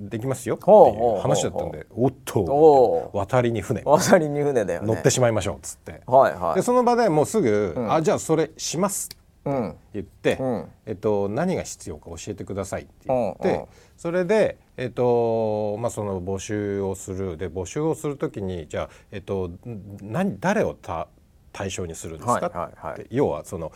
[0.00, 3.82] できますよっていうう話だったんでおっと渡りに船。
[3.82, 4.86] 渡りに船だよね。
[4.86, 6.54] 乗ってしまいましょうっつって、はいはい。
[6.56, 9.08] でその場でもうすぐ、あじゃあそれします
[9.44, 9.76] うん。
[9.94, 10.68] 言って、うん。
[10.86, 13.66] えっと、何が必要か教えてくださいって言って、うんうん。
[13.96, 17.36] それで、えっとまあ、その募集をする。
[17.36, 21.08] で募集をするときにじゃあ、えっと、ん何誰をた
[21.52, 23.00] 対象にするんですか、はいはいはい。
[23.00, 23.72] って要はその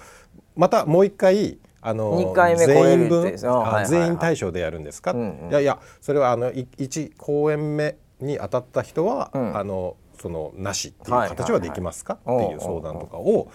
[0.56, 3.36] またもう一回あの二回目超え全員分
[3.86, 5.50] 全員対象でやるんですか、うんうん。
[5.50, 9.56] いやいやそれはあのい1公演目に当たった人は、うん。
[9.56, 11.36] あのそのなしっていうはいはいはい。
[11.36, 13.50] 形はできますか、おうっていう相談とかを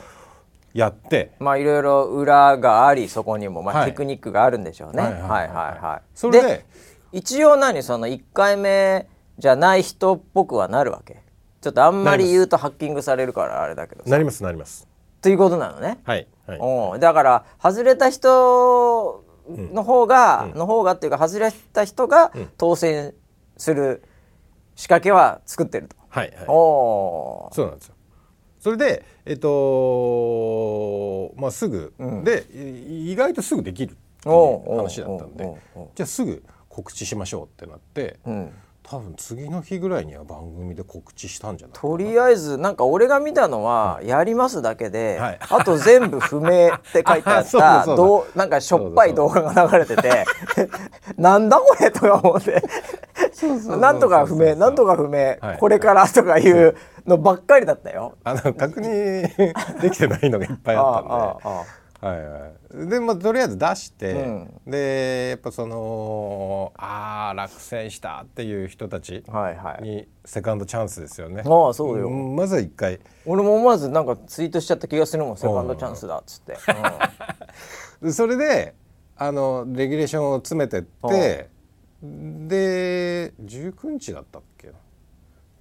[0.74, 1.32] やって。
[1.40, 3.92] まあいろいろ裏がありそこにもまあはい。
[3.92, 5.04] テクニックがあるんでしょうね。
[5.04, 6.02] ははいいははいいはいはい。
[6.14, 6.66] それで？
[7.14, 11.22] 一応何その1回目じゃない人っぽくはなるわけ？
[11.62, 14.10] ちょっとあんまり言うとハッキングされるからあれだけどさ。
[14.10, 14.86] なりますなります。
[15.22, 16.00] ということなのね。
[16.04, 17.00] はいはい。
[17.00, 23.14] だから外れた人の方が、の方がっていうか外れた人が当選
[23.58, 24.04] する
[24.76, 25.96] 仕掛けは作ってると。
[26.10, 26.46] はいはい。
[26.48, 27.56] おー。
[27.56, 27.96] そうなんですよ。
[28.60, 35.56] それでえっとまあすぐ、でい意外とすぐできるっていう話だったんで。
[35.96, 38.54] じゃあすぐ告知しましょうってなって、うん
[38.90, 45.40] 多分次の日ぐらいには番組で告知したんじゃないとりあえずなんか俺が見たのは「やります」だけで、はい。
[45.42, 50.26] あと全部不明って書いてあった どうなんかしょっぱい動画が流れてて
[51.18, 52.64] なんだこれとか思って。
[53.78, 55.58] なんとか不明なんとか不明、はい。
[55.60, 58.16] これからとかいうのばっかりだったよ。
[58.24, 61.10] あの確認できてないのがいっぱいあったんで。
[61.12, 61.64] あああ
[62.00, 62.52] はいは
[62.86, 64.62] い、でまあとりあえず出して、うん。
[64.68, 69.84] でやっぱそのあー落選したっていう人たちあはいはい。
[69.84, 71.42] にセカンドチャンスですよね。
[71.44, 72.10] ああそうよ。
[72.10, 73.00] んまずは一回。
[73.26, 76.56] 俺も思わずなんかツイートしちゃった気がするもんセカンドチャンスだっつって、
[78.02, 78.76] で それで
[79.16, 81.50] あのレギュレーションを詰めてって
[82.04, 84.74] で19日だったっけな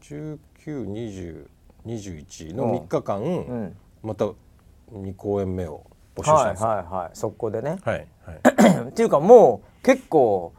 [0.03, 3.75] ？192021の3日間、ん。
[4.03, 4.27] また
[4.93, 6.69] 2公演目を募集うん、はいしたんですよ。
[6.69, 7.79] はいはい速攻でね。
[7.85, 8.89] はいはい。
[8.91, 10.55] っていうかもう結構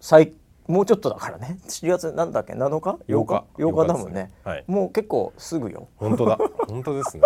[0.00, 0.32] 最
[0.66, 1.58] もうちょっとだからね。
[1.66, 3.44] 7月なんだっけ？7日？8日。
[3.58, 3.86] 8日？
[3.86, 4.24] だもんね。
[4.24, 4.64] ですはい。
[4.68, 5.88] もう結構すぐよ。
[5.96, 6.38] 本当だ。
[6.68, 7.22] 本当ですね。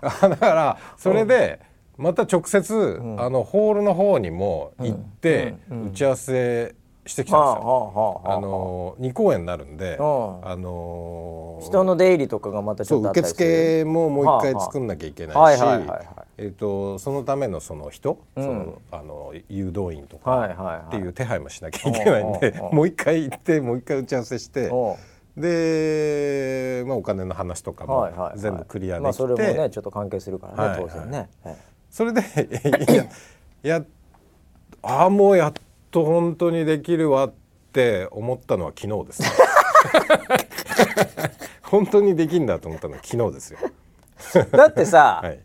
[0.00, 1.60] あ だからそれで
[1.98, 6.74] また直接、あのホールの方にも行って、打ち合わせ
[7.08, 10.46] してきたんですよ、はあの2公演になるんで、うん。
[10.46, 13.38] あの人の出入りとかがまたちょっとあったりする。
[13.38, 15.62] 付ももう一回作んなきゃいけないし、
[16.36, 18.44] えっ、とそのためのその人、うん。
[18.44, 24.70] そのあの誘導員とかはいっていう手配もしなきゃいけないんで、もう一回行ってもう一回打ち合わせして。
[25.36, 31.56] で、まあ、お金の話とかも全部クリアできて、まあそれもねちょっと関係するからね、はい当然ね、え
[31.90, 32.20] それで
[33.62, 33.84] いやや
[34.82, 35.52] ああもうやっ
[35.90, 37.32] と本当にできるわっ
[37.72, 39.22] て思ったのは昨日です、
[41.62, 43.58] 本当にできんだと思ったのは昨日ですよ。
[44.34, 45.40] えだってさ、 はい、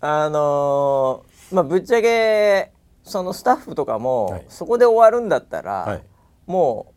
[0.00, 2.72] あのーまあぶっちゃけ
[3.02, 4.44] そのスタッフとかも、はい。
[4.48, 6.02] そこで終わるんだったら、はい。
[6.46, 6.92] も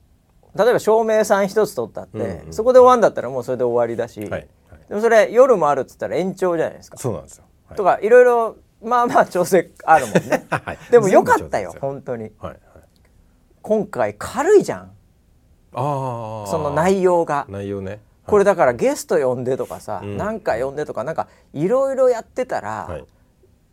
[0.53, 2.53] う例えば照明さん一つ取ったって、うんうん。
[2.53, 4.29] そこで終わるんだったらもうそれで終わりだし、はい。
[4.29, 4.47] はい、
[4.87, 6.97] でもそれ夜もあるっつったら延長じゃないですか。
[6.97, 7.45] そうなんですよ。
[7.67, 7.77] はい。
[7.77, 10.45] とかいろいろまあまあ調整あるもんね。
[10.51, 10.77] はい。
[10.91, 12.31] でもよかったよ本当に。
[12.37, 12.59] はいはい、
[13.63, 14.79] 今回軽いじゃん。
[14.81, 17.47] ああその内容が。
[17.49, 17.99] 内容ね。
[18.27, 20.17] これだからゲスト呼んでとかさ、うん。
[20.17, 23.05] なんか呼んでとかなんかいろいろやってたら、はい、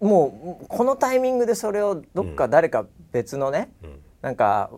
[0.01, 4.01] もうこのタイミングでそれをどっか誰か別のね、うん。
[4.23, 4.71] なんか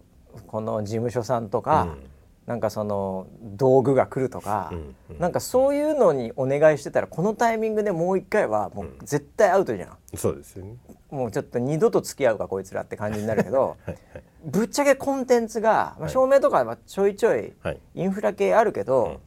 [0.48, 2.12] この事務所さんとか、うん
[2.52, 5.18] なんかその道具が来るとか、うんうん。
[5.18, 10.76] なんかそういうのにお願いしてたらこのタイミングでもう一回はもう絶対アウトじゃん、そうですよね。
[11.10, 17.78] もうちょっと二度と付き合うかこいつらって感じになるけどはいはいぶっちゃけコンテンツが、まあ、照明とかはちょいちょいはい。
[17.94, 19.22] インフラ系あるけど、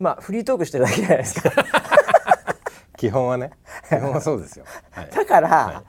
[0.00, 1.52] まあフリートークしてるだけじゃないですか。
[2.98, 3.52] 基本はね、
[3.88, 4.64] 基本はそうですよ。
[4.90, 5.10] はい。
[5.10, 5.84] だから、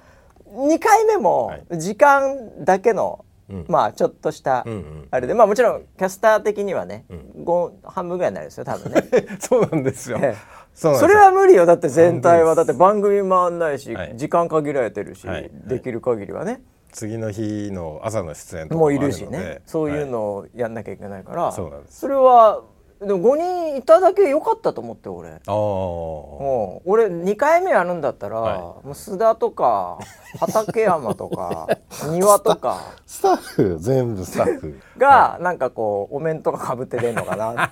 [0.47, 1.79] 2回目もはい。
[1.79, 3.24] 時間だけの、うん
[3.67, 4.65] まあちょっとした
[5.11, 7.43] あれで、まあもちろんキャスター的にはね、ん。
[7.43, 9.03] ご半分ぐらいになるんですよ多分ね。
[9.39, 10.19] そうなんですよ。
[10.21, 10.65] ええ。
[10.73, 11.65] そそれは無理よ。
[11.65, 14.17] だって全体はだって番組回んないし、はい。
[14.17, 15.49] 時間限られてるし、はい。
[15.51, 19.61] できる限りはね、次の日の朝の出演とかもういるしね。
[19.65, 21.99] そういうのをやんなきゃいけないから、そうなんです。
[21.99, 22.63] それは
[23.01, 25.29] でも5人いただけ良かったと思って俺。
[25.29, 25.53] あ
[26.85, 28.57] 俺2回目やるんだったら、はい。
[28.57, 29.99] もう須田とか
[30.39, 31.67] 畠山とか
[32.09, 32.93] 庭とか。
[33.05, 34.79] スタッフ全部スタッフ。
[34.97, 37.71] がなんかこうお面とかかぶって出んのかな。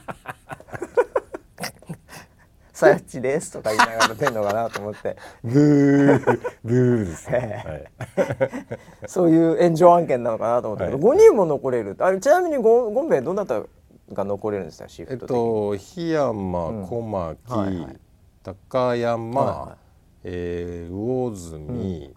[2.83, 5.15] さやちです」とか言いながら出んのかなと思って。
[5.43, 6.39] ブー。
[6.63, 11.17] ブーですね、はい、そういう炎上案件なのかなと思ったけど、はい。
[11.17, 11.95] 5人も残れる。
[11.99, 13.61] あれちなみにゴゴンベどなた
[14.13, 16.87] が残れるんですかシえっフト的に、と檜山、うん。
[16.87, 17.99] 小牧、はいはい。
[18.43, 19.77] 高山、はいはい。
[20.25, 22.13] えー魚住、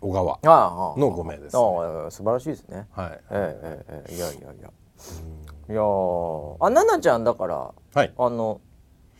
[0.00, 1.62] 小川ああああの5名です、ね。
[1.62, 2.86] ああ素晴らしいですね。
[2.92, 3.10] はい。
[3.12, 4.14] ええええええ。
[4.16, 4.52] いやいやいや。
[4.52, 4.52] い
[5.72, 6.54] やー。
[6.56, 8.12] あ奈々ちゃんだからはい。
[8.16, 8.60] あの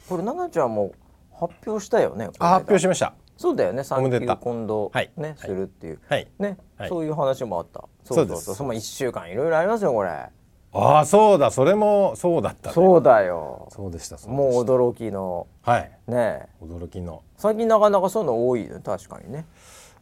[0.09, 0.93] これ奈々ちゃんも
[1.33, 3.15] 発表したよねあ発表しました。
[3.37, 5.11] そうだよね産休今度はい。
[5.17, 5.37] ね、はい。
[5.39, 6.01] するっていう。
[6.09, 6.27] はい。
[6.39, 6.89] ね、はい。
[6.89, 7.85] そういう話もあった。
[8.05, 8.55] そうです。
[8.55, 10.29] その1週間いろいろありますよこれ
[10.75, 12.75] ああそうだそれもそうだった、ね。
[12.75, 14.65] そうだよそうでしたもう。
[14.65, 15.91] 驚きのはい。
[16.09, 17.23] ね驚きの。
[17.37, 19.45] 最近なかなかそういうの多い確かにね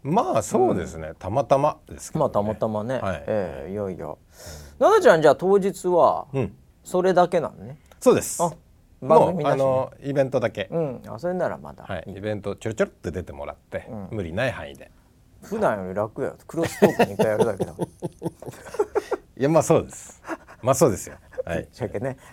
[0.03, 1.13] まあそうですね。
[1.19, 2.21] たまたまですけど、ね。
[2.21, 4.15] まあたまたまね、はいええいやいや
[4.79, 6.57] 奈々ちゃんじゃあ当日はうん。
[6.85, 7.79] それだけなのね？
[7.99, 8.43] そうです。
[8.43, 8.51] あ
[9.03, 10.69] 番もうあのイベントだけ。
[10.71, 12.05] うんあそれならまだ、はい。
[12.07, 14.91] イベントちょろちょろって出てもらって、うん無理ない範囲で。
[15.43, 17.73] 普段より楽やクロストークに一回やるだけだ
[19.39, 20.23] いやまあそうです。
[20.63, 21.17] まあそうですよ。
[21.45, 21.69] はい。
[21.73, 22.17] しゃけね。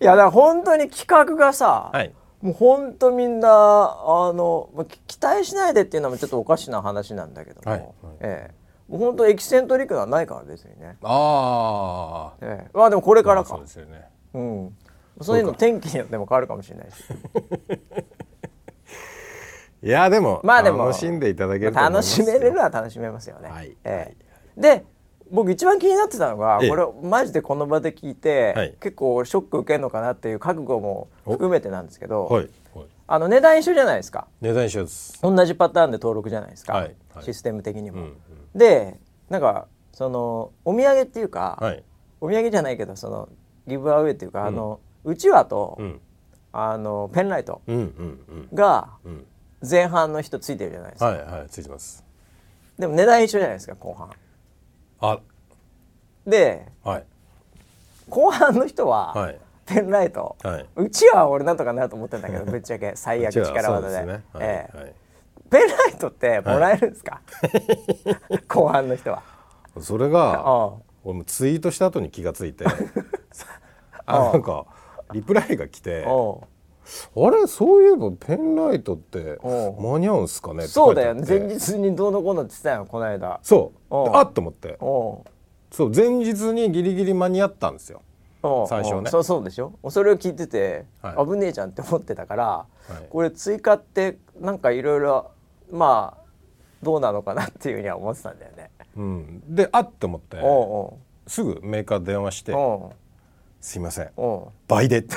[0.00, 2.14] いやだから本当に企画がさ、はい。
[2.40, 4.70] もう本当みんなあの
[5.06, 7.80] 期待しないでっていうのもちょっとおかしな話なんだけども、はい。
[7.80, 8.54] はいええ。
[8.88, 12.44] もう本当エキセントリックはないから別にね、ああ。
[12.44, 12.70] ええ。
[12.72, 14.04] まあでもこれからか、まあそうですよね。
[14.34, 14.76] うん、
[15.20, 17.04] そういうの天気によっても変わるかもしれないし。
[19.80, 23.48] いやでもまあでも楽しんでいただける楽しめれるのは楽しめますよね。
[23.48, 23.76] はい。
[23.84, 24.14] え
[24.56, 24.60] え。
[24.60, 24.84] で
[25.30, 26.68] 僕一番気になってたのがええ。
[26.68, 28.74] これマジでこの場で聞いて、はい。
[28.80, 32.86] 結構ショック受けるのかなっていう覚悟も含めてなんですけど、はいはい。
[33.06, 34.26] あの値段一緒じゃないですか。
[34.40, 35.20] 値段一緒です。
[35.22, 36.88] 同じパターンで登録じゃないですか、
[37.20, 37.98] システム的にも。
[37.98, 38.58] うんうん。
[38.58, 41.82] でなんかそのお土産っていうか、はい。
[42.20, 43.28] お土産じゃないけどその
[43.66, 46.00] ギブアウェイっていうか、あのうちわと、うん。
[46.50, 49.12] あのペンライトうんうんがうん。
[49.12, 49.26] うん。
[49.68, 52.04] 前半の人ついてるじゃないですか、はいはいついてます。
[52.78, 54.10] でも値段一緒じゃないですか後半。
[55.00, 55.20] あ。
[56.26, 57.04] ではい。
[58.08, 59.38] 後半の人は、はい。
[59.66, 60.66] ペンライト、はい。
[60.76, 62.92] うちは俺なんとかなると思ってんだけど ぶっちゃけ。
[62.94, 63.88] 最悪力技で。
[63.88, 64.12] ですね。
[64.12, 64.22] はい。
[64.40, 64.76] ええ。
[64.76, 64.94] はい。
[65.50, 67.20] ペンライトってもらえるんですか、
[68.48, 69.22] 後半の人は。
[69.80, 70.72] それがあ
[71.04, 72.64] 俺もツイートした後に気がついて。
[74.04, 74.66] ああなんか
[75.12, 76.04] リプライが来て
[77.16, 79.38] あれそういえばペンライトって
[79.80, 80.66] 間に合うんすかね？
[80.66, 83.40] そうだよ前日にどうのこうのって言ってたよこの間。
[83.42, 83.94] そう。
[84.16, 84.76] あっと思って。
[84.80, 85.24] お
[85.70, 88.02] そう前日にギリギリ間に合ったんですよ。
[88.42, 89.00] お最初ね。
[89.00, 89.24] おそう。
[89.24, 89.72] そうでしょ？
[89.90, 91.26] それを聞いてて、はい。
[91.26, 92.92] 危ねえじゃんって思ってたから、い。
[93.10, 95.30] これ追加ってなんかいろいろ
[95.70, 96.22] まあ
[96.82, 98.70] どうなのかなっていうふうには思ってたんだよね。
[98.96, 99.42] うん。
[99.46, 100.38] であっと思って
[101.26, 102.96] すぐメーカー電話しておう
[103.60, 104.10] 「すいません。
[104.66, 105.16] 倍で」って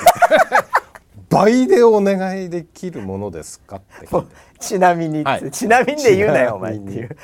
[1.32, 4.06] 倍でお願いできるものですかって。
[4.60, 5.50] ちなみにはい。
[5.50, 7.16] ちなみにで言うなよお前っていう。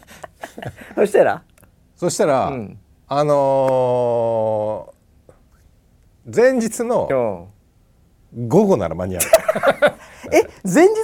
[0.94, 1.42] そしたら、
[1.96, 2.78] そしたら、うん。
[3.08, 4.92] あのー
[6.34, 7.48] 前日の
[8.34, 8.48] うん。
[8.48, 9.22] 午後なら間に合う。
[10.32, 10.94] え前日に？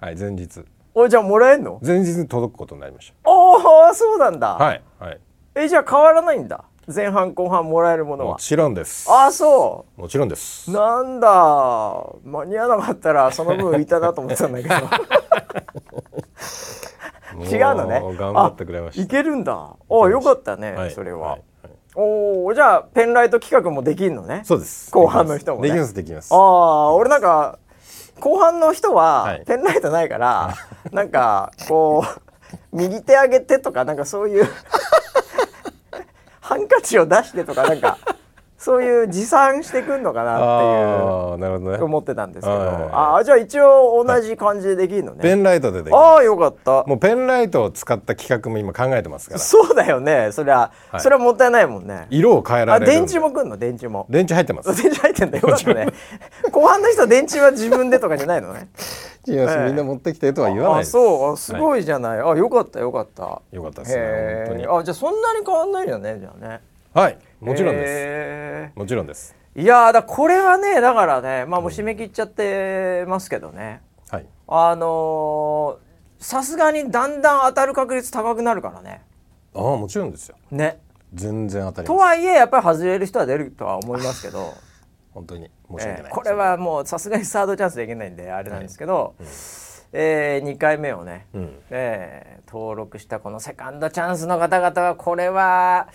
[0.00, 0.64] はい前日。
[0.94, 1.78] おじゃあもらえんの？
[1.84, 5.20] 前日に届くことになりましああそうなんだ、たはいはい。
[5.56, 8.32] えじゃあ変わらないんだ前半後半もらえるものは？
[8.32, 9.08] もちろんです。
[9.10, 10.70] ああそもちろんです。
[10.70, 11.28] うなんだ。
[12.24, 14.74] 間に合わなかったらその分いたなと思ってたんだけど。
[17.50, 18.00] 違うのね。
[18.00, 19.00] も頑張ってくれました。
[19.00, 19.52] あいけるんだ。
[19.54, 19.76] あ
[20.08, 21.72] よかったね、はいそれは、はいはい。
[21.94, 24.42] おおじゃあペンライト企画もできるのね？
[24.44, 24.90] そうです。
[24.90, 25.68] 後半の人もね。
[25.68, 26.34] できますできます。
[26.34, 27.58] ああ俺なんか
[28.18, 29.44] 後半の人ははい。
[29.46, 30.54] ペンライトないから、
[30.90, 34.48] なんかこう右手上げてとかなんかそういう
[36.52, 37.96] ハンカチを出してとかなんか
[38.62, 41.78] そういう持参してくんのかなってああなるほどね。
[41.78, 42.66] いう思ってたんですけど、はい。
[42.68, 46.84] はいはいああじゃあ一応同じ感じでできるのね、ペンライトでできますああよかった。
[46.84, 49.40] もうペンライトを使った企画も今考えてますから。
[49.40, 50.30] そうだよね。
[50.30, 51.00] そりゃ、はい。
[51.00, 52.06] それはもったいないもんね。
[52.10, 52.92] 色を変えらあれる。
[52.92, 53.56] 電池もくんの？
[53.56, 54.06] 電池も。
[54.08, 54.68] 電池入ってます。
[54.80, 55.48] 電池入ってんだよ。
[55.48, 55.86] かったね。
[56.52, 58.68] 後半の人電池は自分でとかじゃないのね。
[59.26, 59.64] 違 います、ええ。
[59.66, 61.32] みんな持ってきてとは言わないあそう。
[61.32, 63.40] あすごいじゃない、あよかったよかった。
[63.50, 64.68] よかったですねへ本当に。
[64.68, 66.60] ーあじゃあそんなに変わんないよねじゃあね
[66.94, 67.18] はい。
[67.40, 67.90] もちろんです。
[67.90, 69.34] へもちろんです。
[69.56, 73.80] ーいやーだこれはねだからねまあもう締め切っちゃってますけどね、
[74.10, 74.26] はい。
[74.48, 79.02] あのーさすがにだんだん当たる確率高くなるからね。
[79.54, 80.36] ああもちろんですよ。
[80.50, 80.78] ね。
[81.14, 84.52] 全然当たりとはいえやっぱり外れる人は出るとは思いますけど。
[85.12, 89.14] 本当に申し訳ない、えーこれはもうさすがにサードチャンスできないんであれなんですけど、
[89.92, 91.58] え2回目をね、うん。
[91.70, 95.88] えー登録したこのセカンドチャンスの方々はこれは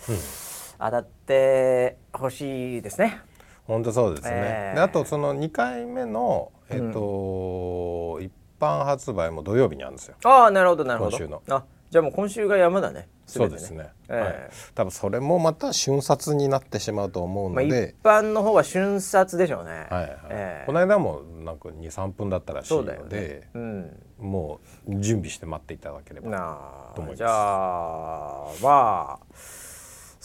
[0.78, 3.20] 当たってほしいですね。
[3.66, 10.16] 本当そうですね、ええであとその2回目のえっ、と、一般発売も土曜日にあるんですよ。
[10.24, 11.10] ああなるほどなるほど。
[11.10, 11.42] 今週の。
[11.48, 20.10] あじゃあもう今週が山だね全てそうですね、ええはい、多分それもまた瞬殺になってしまうと思うまあ、一ので、般の方は瞬殺でしょうね、はいはい。
[20.30, 23.50] ええこの間もなんか23分だったらしいそうだよので、ね。
[23.54, 24.02] うん。
[24.18, 26.58] もう準備して待っていただければな
[26.94, 27.16] と思います。
[27.16, 29.34] あじゃあまあ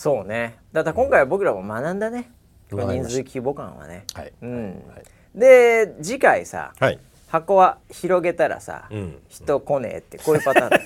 [0.03, 0.57] そうね。
[0.73, 2.29] だって今回は僕らも学んだね、
[2.69, 3.03] 学びました。
[3.03, 4.65] 人数規模感はね、はい、うん。
[4.65, 5.39] はい。
[5.39, 6.99] で次回さはい。
[7.29, 9.17] 箱は広げたらさ、うん。
[9.29, 10.79] 人来ねえってこういうパターン。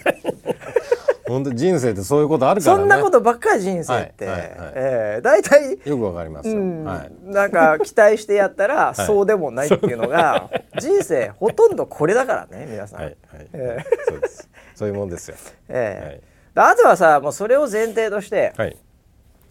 [1.27, 2.79] 本当人生ってそういうことあるからね。
[2.79, 4.39] そんなことばっかり人生って、はい。
[4.41, 4.49] はい。
[4.49, 4.71] はい。
[4.75, 5.21] ええ。
[5.21, 6.49] 大体よくわかります。
[6.49, 6.83] よ、うん。
[6.83, 7.11] はい。
[7.23, 13.01] なんか期待してやったら、そうでもないっていうのが人生ほとんどこれだからね皆さん。
[13.01, 13.17] はい。
[13.33, 14.49] はい、えそうです。
[14.75, 15.37] そういうもんですよ。
[15.69, 16.37] ええ。
[16.53, 18.77] であとはさもうそれを前提として、はい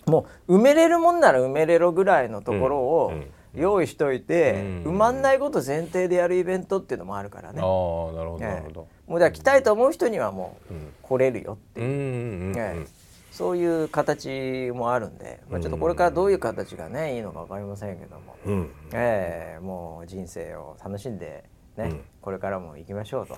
[0.07, 3.13] もう埋めれるもんなら埋めれろぐらいのところを
[3.55, 4.83] 用意しといて、うん。
[4.85, 7.61] 埋まんないこと前提でやるイベントっていうのもあるからね。
[7.61, 8.39] ああなるほ
[8.73, 10.93] どもうだ来たいと思う人にはもううん。
[11.03, 12.87] 来れるよっていう。
[13.33, 18.71] そういう形もあるんで、まあ、ちょっとこれからどういう形がねいいのか分かりませんけども、うん。
[18.95, 19.61] ええ。
[19.61, 21.45] もう人生を楽しんで
[21.77, 22.01] ね、うん。
[22.21, 23.35] これからも行きましょうと。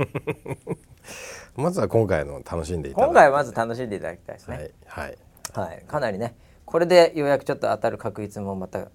[1.56, 4.70] まずは今回の楽しんでいただいて今回はまず楽しんでいただきたいですはね、い。
[4.86, 5.18] はい。
[5.54, 5.82] はい。
[5.86, 6.36] かなりね
[6.70, 8.88] これでようやくちょっと当たる確率もまた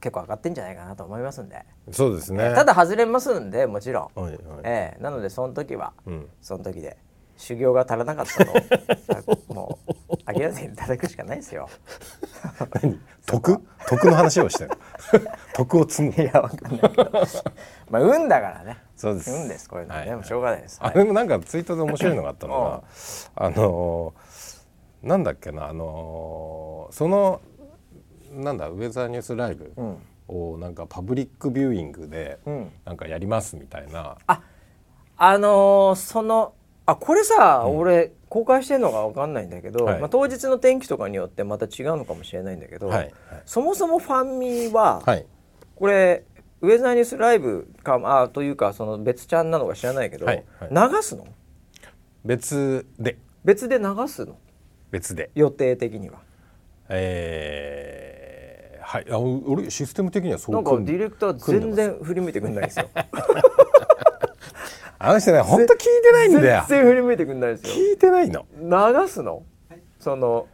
[0.00, 2.52] 結構上がってんじゃないかなと思いますんで、そうですね。
[2.54, 4.40] ただ外れますんでもちろん、はいはい。
[4.64, 6.28] ええなのでその時は、うん。
[6.40, 6.96] その時で
[7.36, 9.38] 修行が足らなかったと。
[9.54, 9.78] も
[10.08, 11.68] う諦めていただくしかないですよ。
[13.24, 13.62] 徳？
[13.86, 14.70] 徳の話をしてる。
[15.54, 16.24] 徳を積む。
[16.24, 17.10] いやわかんないけど。
[17.88, 18.78] まあ運だからね。
[18.96, 19.30] そうです。
[19.30, 22.82] 運ですこういうのはね、はいもうしょうがないです、あれもなんかツイートで面白いのがあったのが
[23.36, 24.29] あのー
[25.02, 27.40] なんだっけなあのーその
[28.32, 29.96] なんだウェザーニュースライブうん。
[30.28, 32.70] をなんかパブリックビューイングでうん。
[32.84, 36.54] なんかやりますみたいな、あのーその
[36.86, 40.00] あこれさ、俺公開してるのが分かんないんだけど、はい。
[40.00, 42.98] まあ、当日の天気とかによってまた違うのかもしれないんだけど、はい。
[42.98, 43.12] はい。
[43.46, 45.26] そもそもファンミは、はい。
[45.76, 46.24] これ
[46.60, 50.42] ウェザーニュースライブかあというかその別チャンなのか知らないけど、流
[51.02, 51.26] すの？
[52.24, 53.18] 別で。
[53.44, 54.36] 別で流すの？
[54.90, 55.30] 別で。
[55.34, 56.18] 予定的には。
[56.88, 59.06] えー、はい。
[59.10, 62.88] あ俺システム的にはそなんかディレクター全然振り向いてくんないですよ。
[65.02, 66.64] あの人ね本当聞いてないんだよ。
[66.68, 67.72] 全然振り向いてくんないですよ。
[67.72, 68.44] 聞いてないの。
[68.58, 69.44] 流すの？
[69.98, 70.46] その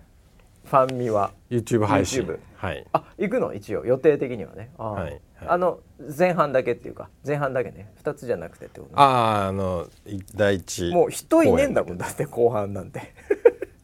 [0.64, 1.32] ファンミは。
[1.50, 2.22] YouTube 配信。
[2.22, 2.86] YouTube はい。
[2.92, 3.54] あ行くの？
[3.54, 3.84] 一応。
[3.84, 4.70] 予定的にはね。
[4.78, 5.20] あ,、はいはい。
[5.48, 5.80] あの
[6.16, 7.08] 前半だけっていうか。
[7.26, 7.90] 前半だけね。
[8.04, 9.02] 2つじゃなくてってことね。
[9.02, 13.00] あああのい第一もう人いねえんだも公んだって後半なんて。
[13.00, 13.35] 演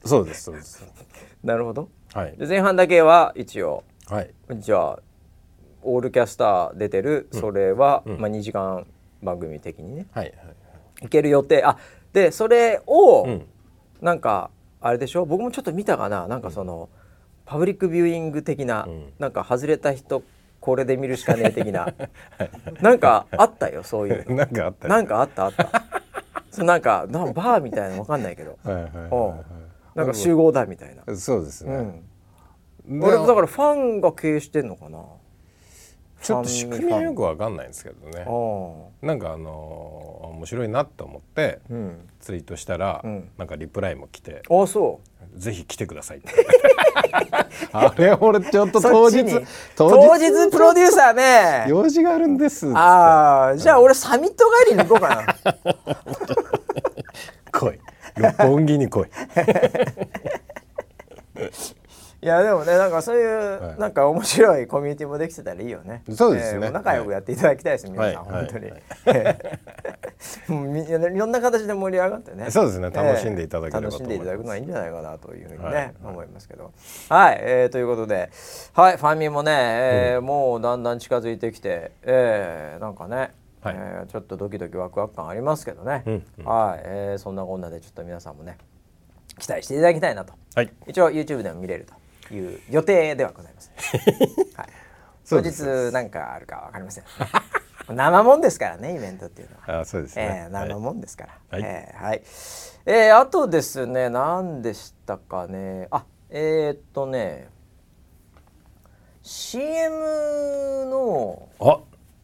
[0.05, 0.84] そうですそうです。
[1.42, 1.88] なるほど。
[2.14, 2.36] はい。
[2.36, 3.84] で前半だけは一応。
[4.09, 4.30] はい。
[4.57, 4.98] じゃあ
[5.82, 8.20] オールキャスター出てるそれは、うん。
[8.20, 8.86] まあ、2時間
[9.22, 10.07] 番組的にね。
[10.12, 10.30] はいは
[11.03, 11.09] いい。
[11.09, 11.64] ける予定。
[11.64, 11.78] あ
[12.12, 13.46] でそれを、うん。
[14.00, 14.50] なんか
[14.80, 15.24] あれでしょ？
[15.24, 16.26] 僕もちょっと見たかな。
[16.26, 16.88] なんかその、
[17.46, 19.12] パブリックビューイング的な、うん。
[19.18, 20.22] なんか外れた人
[20.61, 21.92] これで見るしかねえ的な。
[22.82, 24.36] なんかあったよそういうの。
[24.42, 25.70] なんかあったなんかあったあった。
[26.50, 28.59] そうなんかなバーみたいなのわかんないけど。
[28.64, 29.28] はいはいはいうん。
[29.28, 29.44] は
[29.95, 31.76] なんか集合だみたいな、いそうですうね、
[32.88, 34.99] ん、で俺だからファンが経営してんのかな？
[36.22, 38.24] ちょっと仕組みはよくわかんないんですけどね。
[38.24, 41.61] あなんかあのー面白いなと思って
[42.20, 43.28] ツイートしたら、うん。
[43.36, 45.01] なんかリプライも来てあそ
[45.34, 46.28] う「ぜひ来てください」って。
[47.72, 49.24] あれ俺ちょっと当日
[49.76, 52.72] 当日プロデューサーね用事があるんです。
[52.72, 55.64] ああじゃあ俺サミット帰りに行こうかな。
[57.51, 57.80] 来い
[58.16, 59.08] 六本木に来い。
[62.22, 63.78] いやでもねなんかそういう、はい。
[63.80, 66.04] なんか面白いコミュニティもできてたらいいよね。
[66.14, 66.58] そうですね。
[66.58, 68.44] えーも仲良くやっていただきたいです、皆さん、はい。
[68.44, 68.82] 本当に、はい。
[71.18, 72.48] ろんな形で盛り上がってね。
[72.52, 72.90] そうですね。
[72.90, 75.74] 楽しんでいただければ楽しんでいただくのはいいんじゃないかなというふうにね、はい。
[75.74, 75.94] はい。
[76.04, 76.70] 思いますけど。
[77.08, 78.30] はい、えーということで。
[78.72, 78.96] はい。
[78.98, 83.32] ファンミもね、えーもうだんだん近づいてきて、えーなんかね
[83.62, 83.74] はい。
[83.76, 86.44] えーちょっとドキドキワクワク感ありますけどね、うんうん。
[86.44, 88.58] はい、えーそんなこんなでちょっと皆さんもね
[89.38, 90.34] 期待していただきたいなと。
[90.54, 90.72] はい。
[90.86, 91.86] 一応 YouTube でも見れる
[92.28, 93.70] という予定ではございます、
[94.56, 94.68] はい、
[95.28, 97.04] 当日なんかあるかわかりません。
[97.88, 100.44] 生もんですからねイベントっていうのは、あそうですね。
[100.44, 101.38] えー生もんですから。
[101.50, 101.62] はい。
[101.64, 102.22] えーはい。
[102.86, 105.88] えーあとですね何でしたかね。
[105.90, 107.48] あえーっとね
[109.22, 111.80] CM のあ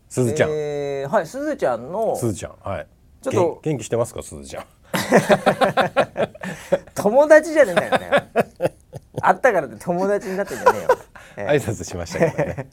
[0.09, 0.68] すずちゃん、えー
[1.09, 2.87] はいすずちゃんのすずちゃんはい。
[3.23, 4.65] ちょっと元元気してますかすずちゃん？
[6.95, 8.31] 友達じゃねえんだよね。
[9.21, 10.89] 会ったからって友達になってんじゃねえよ。
[11.37, 12.71] え挨拶しましたけどね。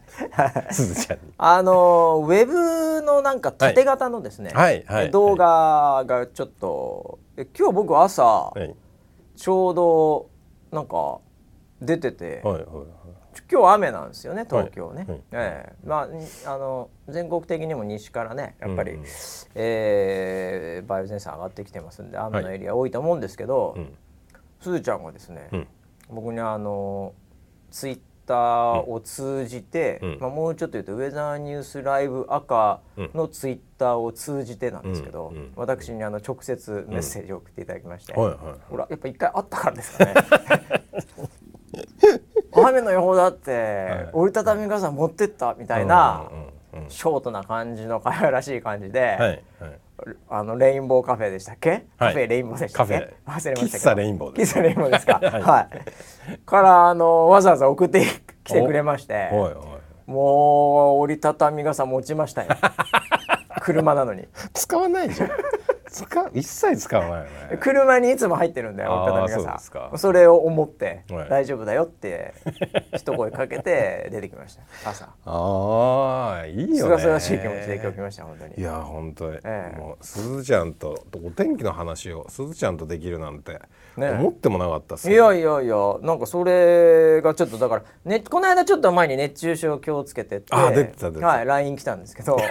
[0.71, 1.33] すずちゃんに。
[1.37, 8.75] あのウェブのなんか縦型のですね、はいはい動画がちょっとえ今日僕朝はい。
[9.35, 10.27] ちょうど
[10.71, 11.19] なんか
[11.81, 12.65] 出てて、はいはい
[13.51, 15.09] 今日雨なんですよね東京ね、はい。
[15.09, 15.87] はいええ。
[15.87, 18.99] まあにあの全国的にも西からねやっぱり、うん。
[18.99, 19.05] うん
[19.55, 23.93] えー梅雨前線上がってきてますんで雨のエリア多いと思うんですけど、うん。
[24.61, 25.67] すずちゃんがですね、うん。
[26.09, 27.13] 僕にあの
[27.71, 30.17] ツイッターを通じて、うん。
[30.19, 32.81] まあ、もうちょっと言うとウェザーニュースライブ赤
[33.13, 38.37] のツイッターを通じてなんですけど、私にあの直接メッセージを送っていただきまして、はいはい。
[38.69, 40.13] ほらやっぱ一回あったからですかね
[42.55, 46.23] 雨の予報だって、折りたたみ傘持ってったみたいな、
[46.89, 49.41] ショートな感じの可愛らしい感じで、
[50.29, 52.99] あのレインボーカフェでしたっけ、カフェレインボーでしたっけ？
[53.25, 54.61] カ忘れましたレインボーです。
[54.61, 55.19] レインボーですか？
[55.21, 55.41] はい。
[55.41, 55.69] は
[56.33, 58.05] い、からあのわざわざ送って
[58.43, 59.29] き てくれまして
[60.05, 62.49] もう折りたたみ傘持ちましたよ。
[63.61, 64.27] 車なのに。
[64.53, 65.29] 使わないじゃん
[65.95, 67.57] 使う一切使わないよね。
[67.59, 71.29] 車にいつも入ってるんだよ折りたたみ傘それを思ってはい。
[71.29, 72.33] 大丈夫だよって
[72.95, 74.89] 一声かけて 出てきました。
[74.89, 75.09] 朝。
[75.25, 76.77] ああいいよね。
[76.77, 78.53] すがすがしい気持ちで今日来ました本当に。
[78.57, 79.77] いや本当に、ええ。
[79.77, 83.59] もうすずちゃんとお天気の話をすずちゃんとできるなんて
[83.97, 84.09] ね。
[84.09, 91.27] 思ってもなかったっすいやいやいやなんかそれがちょっとだから、ね、この間ちょっと前に熱中症気をつけてってあ出てた出てた。
[91.27, 92.37] はい LINE 来たんですけど。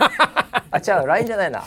[0.70, 1.62] あ違う LINE じゃないな。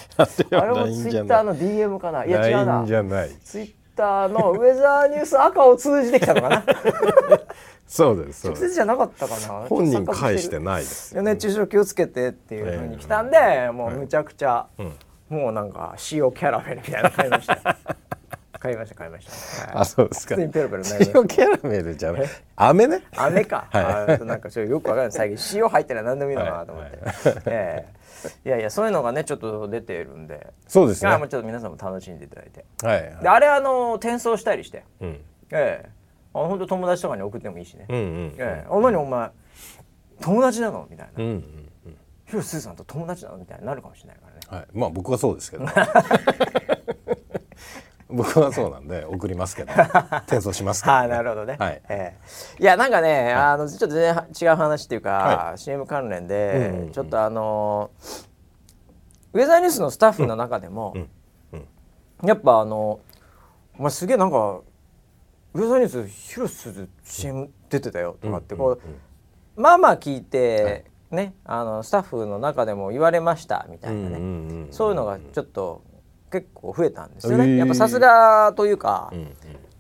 [0.50, 2.26] やあれもツイッターの DM かな。
[2.26, 2.84] いや違うな。
[2.86, 3.30] じゃない。
[3.44, 6.64] ツイッターのウェザーニュース赤を通じてきたのかな。
[7.88, 8.74] そうですそう直です。
[8.74, 9.66] 接じゃなかったかな。
[9.70, 11.16] 本人返していないです。
[11.16, 14.94] や熱中症気をつけてっていうふうに来たんで、もうむちゃくちゃ、うん。
[15.30, 17.78] もうなんか塩キャラメルみたいなの買いました
[18.60, 19.82] 買いました買いました、はい。
[19.82, 20.36] あそうですか。
[20.36, 20.84] 普通にペロペロ
[21.16, 23.04] 塩キャラメルじゃない飴ね？
[23.16, 24.26] 飴か、はい。
[24.26, 25.12] なんかちょっとよくわかんない。
[25.12, 26.04] 最近塩入ってない。
[26.04, 27.00] 何でもいいのかなと思って、
[27.46, 28.50] ええ。
[28.50, 30.48] いやいやそういうのがねちょっと出ているんで。
[30.68, 31.12] そうですね。
[31.12, 32.66] ちょっと皆さんも楽しんでいただいて。
[32.84, 33.24] いはい。
[33.24, 34.84] であれあの転送したりして。
[35.02, 35.10] うん。
[35.52, 35.90] ええ。
[36.34, 38.68] あ本当友達とかに送ってもいいしね、うんうんええ。
[38.70, 39.30] あ何お前
[40.22, 40.88] 友達なの？
[40.90, 41.70] みたいな、うんうん
[42.26, 43.38] 広瀬すずさんと友達なの？
[43.38, 44.60] みたいになるかもしれないからね。
[44.60, 44.68] はい。
[44.74, 45.66] まあ僕はそうですけど
[48.10, 49.74] 僕はそうなんで送りますけど
[50.28, 51.58] 転送しますけど、はあなるほどね。
[51.60, 51.82] はい。
[51.90, 52.16] え
[52.60, 52.62] え。
[52.62, 56.92] いやなんかね、あのちょっと全然違う話っていうか、は CM 関連うんで、うんうん。
[56.92, 57.92] ちょっとあの
[59.34, 61.10] ウェザーニュースのスタッフの中でも、うん。
[61.54, 62.28] うん。
[62.28, 63.00] やっぱあの
[63.78, 64.62] お前すげえなんか
[65.54, 68.80] ウェザーニュース広瀬すず CM 出てたよとかってこ
[69.58, 74.72] う、まあまあ聞いて、ねあのスタッフの中でも言われましたみたいなね、うんうんうん。
[74.72, 75.82] そういうのがちょっと
[76.32, 77.48] 結構増えたんですよね。
[77.48, 79.10] へえやっぱさすがというか。
[79.12, 79.36] うんうん。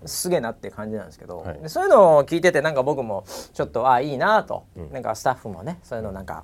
[0.06, 1.60] すげえなって感じなんですけど、はい。
[1.60, 4.91] でそういうのを聞いててなんか僕もちょっとあいいなと、うん。
[4.93, 6.43] なんかスタッフもねそういうのなんか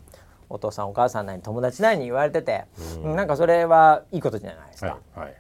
[0.50, 2.66] お父さんお母さんなり友達なりに言われてて、
[3.04, 3.16] うん。
[3.16, 5.22] なんかそれはいいことじゃないですはいか。
[5.22, 5.36] はい。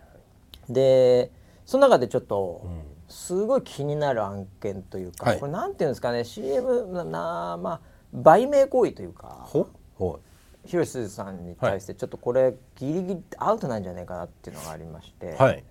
[0.69, 1.31] で
[1.65, 2.81] その中でちょっと、うん。
[3.09, 5.39] すごい気になる案件というか、はい。
[5.39, 7.81] これなんていうんですかね CM ななまあ
[8.13, 9.39] 売名行為というか。
[9.43, 10.19] ほほ
[10.65, 15.63] 広瀬さんに対してちょっとこれギリギリアウトなんじゃないかなっていうのがありまして、はい。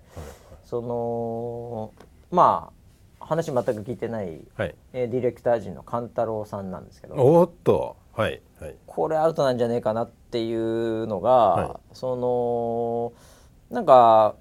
[0.65, 1.93] その
[2.31, 2.71] ま
[3.19, 4.75] あ話全く聞いてないはい。
[4.93, 7.95] えーディレクター陣の勘太郎さんなんですけどおっと。
[8.13, 8.41] はい。
[8.59, 8.75] はい。
[8.85, 14.35] これアウトなんじゃねえかなっていうのが、はそのなんか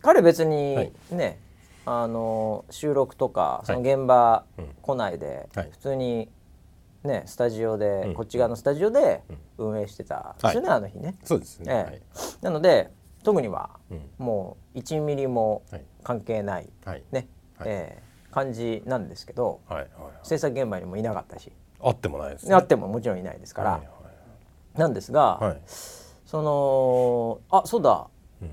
[0.00, 1.38] 彼別にね、
[1.84, 4.68] あの収録とかその現場うん。
[4.80, 5.68] 来ないで、はい。
[5.70, 6.28] 普通に
[7.04, 8.14] ねスタジオで、うん。
[8.14, 9.22] こっち側のスタジオで
[9.58, 11.16] 運営してたんですよね、あの日ね。
[11.24, 12.44] そうですね、ええ。
[12.44, 12.90] なので
[13.22, 14.10] 特にはうん。
[14.18, 15.84] もう1ミリもはい。
[16.02, 17.02] 関係ない、はい。
[17.12, 17.28] ね。
[17.58, 17.68] はい。
[17.68, 18.02] ええ。
[18.30, 19.78] 感じなんですけどはい。
[19.80, 19.88] はい。
[20.22, 21.52] 制作現場にもいなかったし。
[21.80, 22.54] あってもないですね。
[22.54, 24.78] あってももちろんいないですから、はい。
[24.78, 25.62] なんですが、はいはい。
[26.24, 28.06] そのあそうだ。
[28.40, 28.50] うん。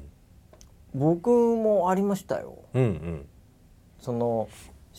[1.00, 2.58] 僕もありましたよ。
[2.74, 3.30] うんうん。
[4.00, 4.50] その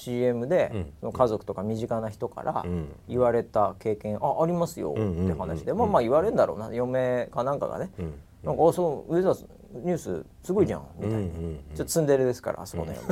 [0.01, 0.93] CM で、うん。
[1.01, 2.89] その家族とか身近な人からうん。
[3.09, 6.73] 言われた経験、あありますよって話で、うんまあまあ言われるんだろうな。
[6.75, 8.15] 嫁かなんかがね、うん。
[8.43, 9.47] なんかあそうウェザー
[9.85, 10.87] ニュースすごいじゃん。
[10.99, 11.31] みたいな、ちょ
[11.75, 13.03] っとツンデレですからあそこの嫁、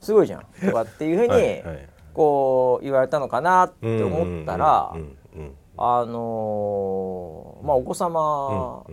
[0.00, 0.46] すごいじゃん。
[0.66, 1.62] とかっていうふうに、
[2.12, 4.94] こう言われたのかなって思ったら、
[5.76, 8.84] あのーまあお子様、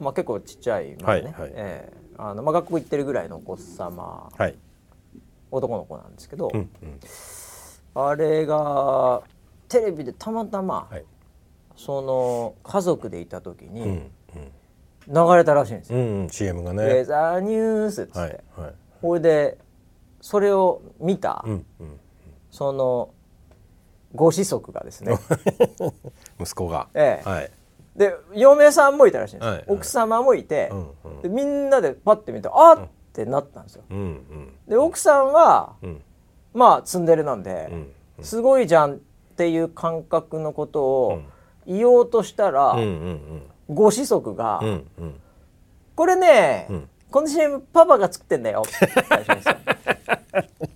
[0.00, 2.02] まあ結構ちっちゃいまだね、ええ。
[2.16, 4.54] あのまあ学校行ってるぐらいのお子様はい
[5.52, 7.00] 男の子なんですけど、うんうん。
[7.94, 9.22] あれが
[9.68, 11.04] テレビでたまたま、はい。
[11.76, 14.10] その家族でいた時にうん
[15.08, 15.98] 流れたらしいんですよ。
[15.98, 16.82] うんうん CM がウね。
[16.84, 18.74] ェザーニュースっつって、はいはい。
[19.00, 19.58] これで
[20.20, 22.00] それを見た、うんうん
[22.50, 23.10] その
[24.14, 25.18] ご子息がですね。
[26.38, 27.28] 息子が、ええ。
[27.28, 27.50] はい。
[27.96, 29.66] で嫁さんもいたらしいんですよ、はいはい。
[29.68, 31.22] 奥様もいて、うんうん。
[31.22, 33.84] でみんなでパッて見てあっってなったんですよ。
[33.90, 34.52] うんうん。
[34.66, 36.02] で奥さんはうん。
[36.54, 38.98] まあツンデレなんで、うんすごいじゃんっ
[39.36, 41.22] ていう感覚のことを
[41.66, 44.86] 言おうとしたら、うんうんご子息が、うんうん。
[44.98, 45.20] うん
[45.94, 46.88] これね、ん。
[47.10, 48.62] この CM パパが作ってんだよ。
[48.66, 49.54] って言ったらしいんですよ
[50.32, 50.68] は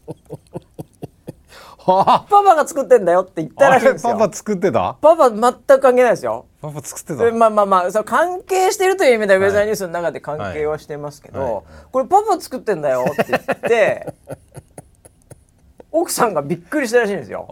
[2.27, 4.13] パパが作ってんだよって言ったあらしいんですよ。
[4.15, 4.97] れパパ作ってた？
[5.01, 6.47] パパ全く関係ないですよ。
[6.61, 7.25] パパ作ってた？
[7.25, 11.53] でまあまあまあその関係してるという意味ではウェザーニュースの中で関係はしてますけど、はい。
[11.53, 11.63] はい
[11.93, 14.15] これパパ作ってんだよって言って
[15.93, 17.47] 奥さんがびっくりしたらしいんですよ。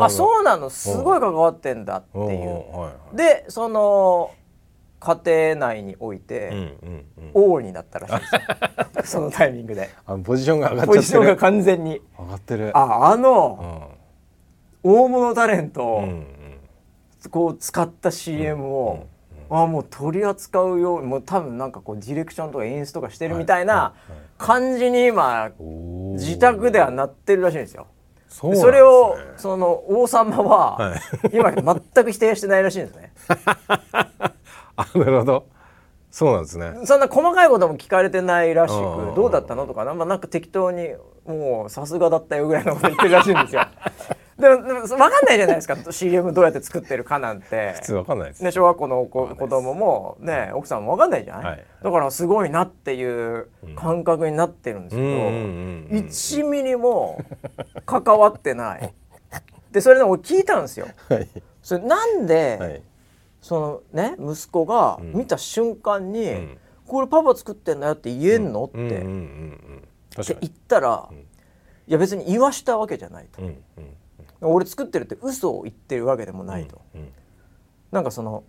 [0.00, 0.70] あそうなの。
[0.70, 2.26] すごい関わってんだっていう。
[2.26, 2.36] はい
[2.84, 3.16] はい。
[3.16, 4.30] でその
[5.00, 7.54] 家庭内において、うんうんうん。
[7.54, 8.26] 王になったらしい
[9.08, 9.88] そのタイミングで。
[10.06, 12.00] あポジションが上がっポジションが完全に。
[12.18, 12.70] 上がってる。
[12.76, 13.96] ああうの
[14.84, 14.88] ん。
[14.88, 16.26] 大物タレントをうんうん。
[17.30, 19.06] こう使った CM を、
[19.50, 23.94] あもう取り扱うようもう多分なんかこうディレクションとか演出とかしてるみたいな
[24.38, 27.88] 感じに今自宅ではなってるらしいんですよ。
[28.28, 28.56] そね。
[28.56, 31.00] それをその王様は、はい。
[31.32, 33.12] 今全く否定してないらしいんですね。
[34.80, 35.46] あなるほど。
[36.10, 36.72] そうなんですね。
[36.84, 39.14] そんな細かいことも聞かれてないらしうん。
[39.14, 40.88] くどうだったのとかな,、まあ、なんか適当に
[41.26, 43.62] もうさすがだったよぐらいのこと言ってるらしいんですよ。
[44.40, 45.76] でもでも分かんないじゃないですか。
[45.92, 47.74] CM どうやって作ってるかなんて。
[47.74, 48.42] 普通わかんないです。
[48.42, 51.64] ね、小学校の子子供もね奥さんも分かんないじゃない、はい。
[51.84, 57.22] だからすごいなっていう感覚になってるんですけど、うんうんうんうん1ミリも
[57.84, 58.94] 関わってない。
[59.70, 60.86] でそれで俺聞いたんですよ。
[61.08, 61.28] はい。
[61.62, 62.82] それなんで、はい
[63.40, 65.12] そのね息子がん。
[65.16, 66.58] 見た瞬間に、ん。
[66.86, 70.24] これパパ作ってんだよって言えんの、って、うんうんうんっうん。
[70.24, 71.14] て言ったら、ん。
[71.86, 73.96] いや別に言わしたわけじゃないと、うんうん
[74.42, 77.12] 俺作ってるって嘘を言ってるわけでもないと、うん
[77.90, 78.44] なんかその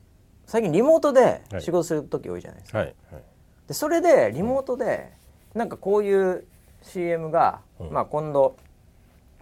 [0.45, 1.61] 最近リモートではい。
[1.61, 3.23] 仕事する時多いじゃないですか、はいはい。
[3.67, 5.11] でそれでリモートで
[5.53, 6.45] なんかこういう
[6.83, 7.91] CM が、うん。
[7.91, 8.55] まあ、今度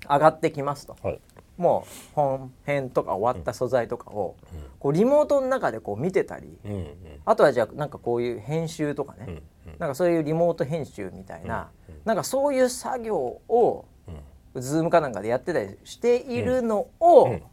[0.09, 0.95] 上がってきますと。
[1.03, 1.19] はい
[1.59, 4.35] もう本編とか終わった素材とかを、
[4.79, 6.57] こうリモートの中でこう見てたり
[7.25, 9.43] あとはじゃあなんかこういう編集とかね、
[9.77, 11.69] なんかそういうリモート編集みたいな、
[12.05, 14.61] なんかそういう作業をうん。
[14.61, 17.43] ズームかなんかでやってたりしているのを、うん。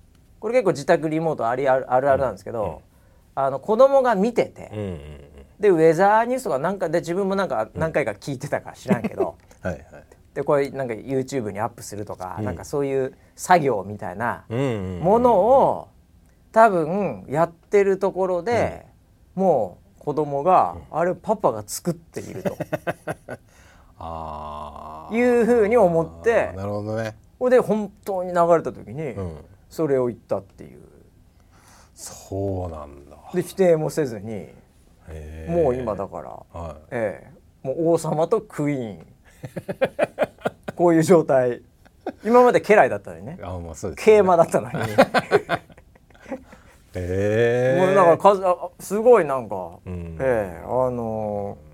[0.41, 2.83] これ結構自宅リモートありあるあるあるなんですけど、
[3.35, 4.71] あの子供が見てて、
[5.59, 10.06] でウェザーニュースとかなんかで自分もなんか何回か聞いてたか知らんけど、 はいはい
[10.37, 15.89] でこれなんか YouTube にアップするとか、なんかそういう作業みたいなうんうんものを
[16.53, 18.85] 多分やってるところで、
[19.35, 22.55] もう子供が、あれパパが作っていると。
[23.99, 27.17] あいうふうに思ってあなるほどね。
[27.49, 29.45] で本当に流れた時にうん。
[29.71, 30.83] それを言ったっていう。
[31.95, 33.17] そうなんだ。
[33.33, 34.49] で否定もせずに
[35.49, 37.33] もう今だから、はえ
[37.65, 39.07] え、もう王様とクイーン
[40.77, 41.63] こういう状態。
[42.25, 43.39] 今まで家来だったのにね。
[43.41, 44.19] いあまあそうですね。
[44.19, 44.77] 桂馬だったのに。
[46.99, 50.17] へえもうだからかずあすごいなんか、うん。
[50.21, 51.67] ええあのー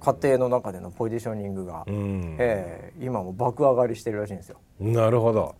[0.00, 2.36] 家庭の中でのポジショニングが、うん。
[2.38, 4.58] ええ今も爆上がりしてるらしいんですよ。
[4.78, 5.56] なるほど。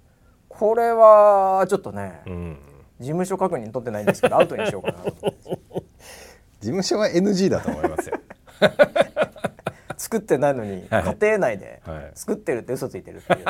[0.48, 2.58] これはちょっとね、うん。
[3.00, 5.12] 事務所確認取ってないんですけどアウトにしようかなと
[6.60, 8.18] 事務所は NG だと思いますよ
[9.98, 13.44] 作ってないのにはい家庭内ではい作ってるって嘘ついてるっていう。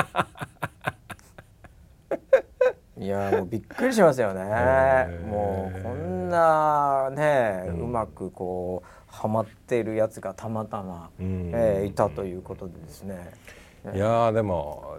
[3.01, 4.41] いやもうびっくりしますよね。
[4.43, 13.31] ーもうこんなね、うまくこうハマってるやつがたまたま、うんえーいたということでですね。
[13.95, 14.99] いやーでも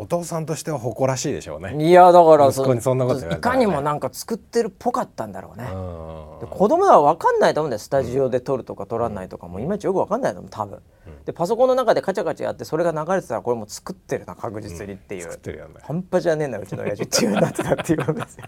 [0.00, 1.74] お父さんとしては誇らしいでしょうね。
[1.84, 5.64] いやだから息子にそんなこと言われいかにもなんか作ってるっぽかったんだろうね。
[5.64, 6.38] うん。
[6.38, 7.78] で子供は分かんないと思うんだよ。
[7.80, 10.80] スタジオで撮るとか撮らないとかもいまいちよく分かんないと思う多分。
[11.24, 15.22] でパソコンの中でカチャカチャやってそれが流れてたらこれもう作ってるな確実にっていう。
[15.22, 15.74] 作ってるよね。
[15.82, 18.44] 半端じゃねえんだうちの親父っていうなってたっていうことですよ。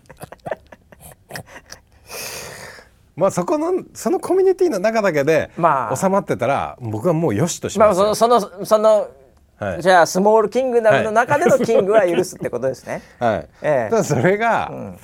[3.16, 5.96] まあそこのそのコミュニティの中だけでまあ。
[5.96, 9.08] 収まってたら僕はもうよしとしまますよ、あそのそのその、
[9.60, 13.02] はいじゃあスモールキングダムの中でのキングは許すってことですね。
[13.18, 14.98] はいええただそれが、ん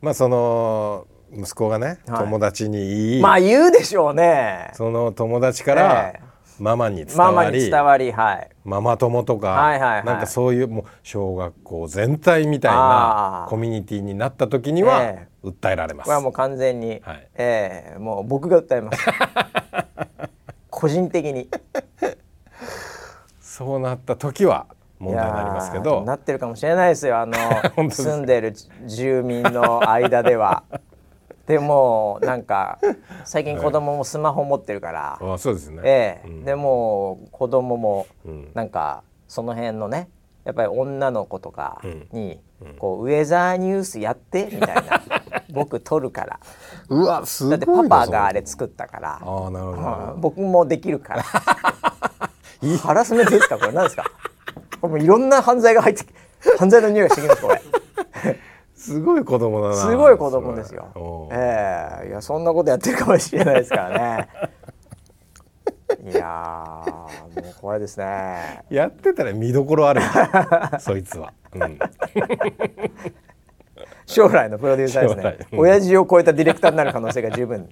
[0.00, 4.72] まあその息子がね、はい友達に言い、まあ言うでしょうね。
[4.74, 8.48] その友達からええママに伝ママわり、に伝わりはい。
[8.64, 16.06] ママ友とか、はいはいはいなんかそういうもう小学校全体みたいなコミュニティになった時にはえ訴えられます。
[16.06, 19.06] これはもう完全に、はいええもう僕が訴えます。
[20.70, 21.48] 個人的に。
[23.52, 24.66] そうなった時は
[24.98, 26.02] 問題になりますけど。
[26.06, 27.18] なってるかもしれないですよ。
[27.18, 27.34] あの
[27.92, 28.54] 住んでる
[28.86, 30.62] 住民の間では。
[31.46, 32.78] でもなんか
[33.24, 36.28] 最近子供もスマホ持ってるから、あそうですね、ええ。
[36.28, 36.44] うん。
[36.46, 38.50] でもう子供もうん。
[38.54, 40.08] なんかその辺のね
[40.44, 42.76] やっぱり女の子とかに、うん。
[42.76, 44.82] こうウェザーニュースやってみたいな。
[45.52, 46.40] 僕撮るから。
[46.88, 48.46] うわすごだいなってパパがあそれ。
[48.46, 49.10] 作ったから。
[49.10, 50.12] ああなるほどなるほど。
[50.14, 51.22] うん僕もできるから
[52.82, 54.04] ハラスメントですかこれ何ですか？
[54.82, 56.04] もういろんな犯罪が入って
[56.58, 57.62] 犯罪の匂いがしてきますこれ。
[58.74, 59.74] すごい子供だな。
[59.76, 61.28] すごい子供ですよ。
[61.32, 62.08] ええ。
[62.08, 64.28] いやそんなことやってるかもしれないですからね。
[66.10, 68.64] いやーもう怖いですね。
[68.70, 70.08] やってたら見どころあるよ。
[70.80, 71.78] そいつは、うん、
[74.06, 75.38] 将来のプロデューサーですね。
[75.52, 75.58] うん。
[75.60, 77.68] 親父を超えたディレクターになる可能性が十分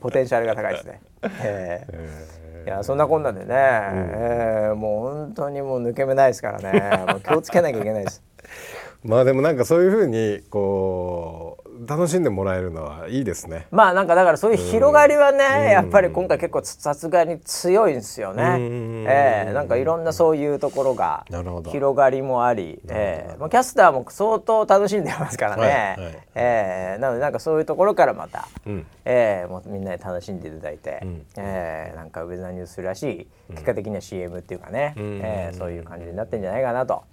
[0.00, 1.00] ポテンシャルが高いですね、
[1.40, 7.06] ええいやそんなこんなんでね、ええもう本当にもう抜け目ないですからね。
[7.08, 8.22] もう気をつけなきゃいけないです。
[9.02, 13.66] まあでもなんかそういうふうにこう楽しんでもらえるのはいいですね。
[13.70, 15.70] まあなんかだからそういう広がりはね、うん。
[15.70, 18.42] やっぱり今回結構さすがに強いんですよね。
[18.42, 19.04] うん。
[19.06, 21.24] ええなんかいろんなそういうところが
[21.70, 23.36] 広がりもあり、ええ。
[23.38, 25.62] まあ、キャスターも相当楽しんでますからね。
[25.62, 26.18] はいはい。
[26.34, 27.00] ええ。
[27.00, 28.86] なのでなんかそういうところからまた、うん。
[29.04, 31.26] ええもうみんなで楽しんでいただいて、うん。
[31.36, 35.20] ええなんかウェザーニュースらしい結果的には CM っていうかね、うん。
[35.22, 37.04] ええそういう感じになってんじゃないかなと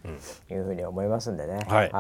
[0.50, 1.60] いうふうに思いますんでね。
[1.68, 1.92] はい。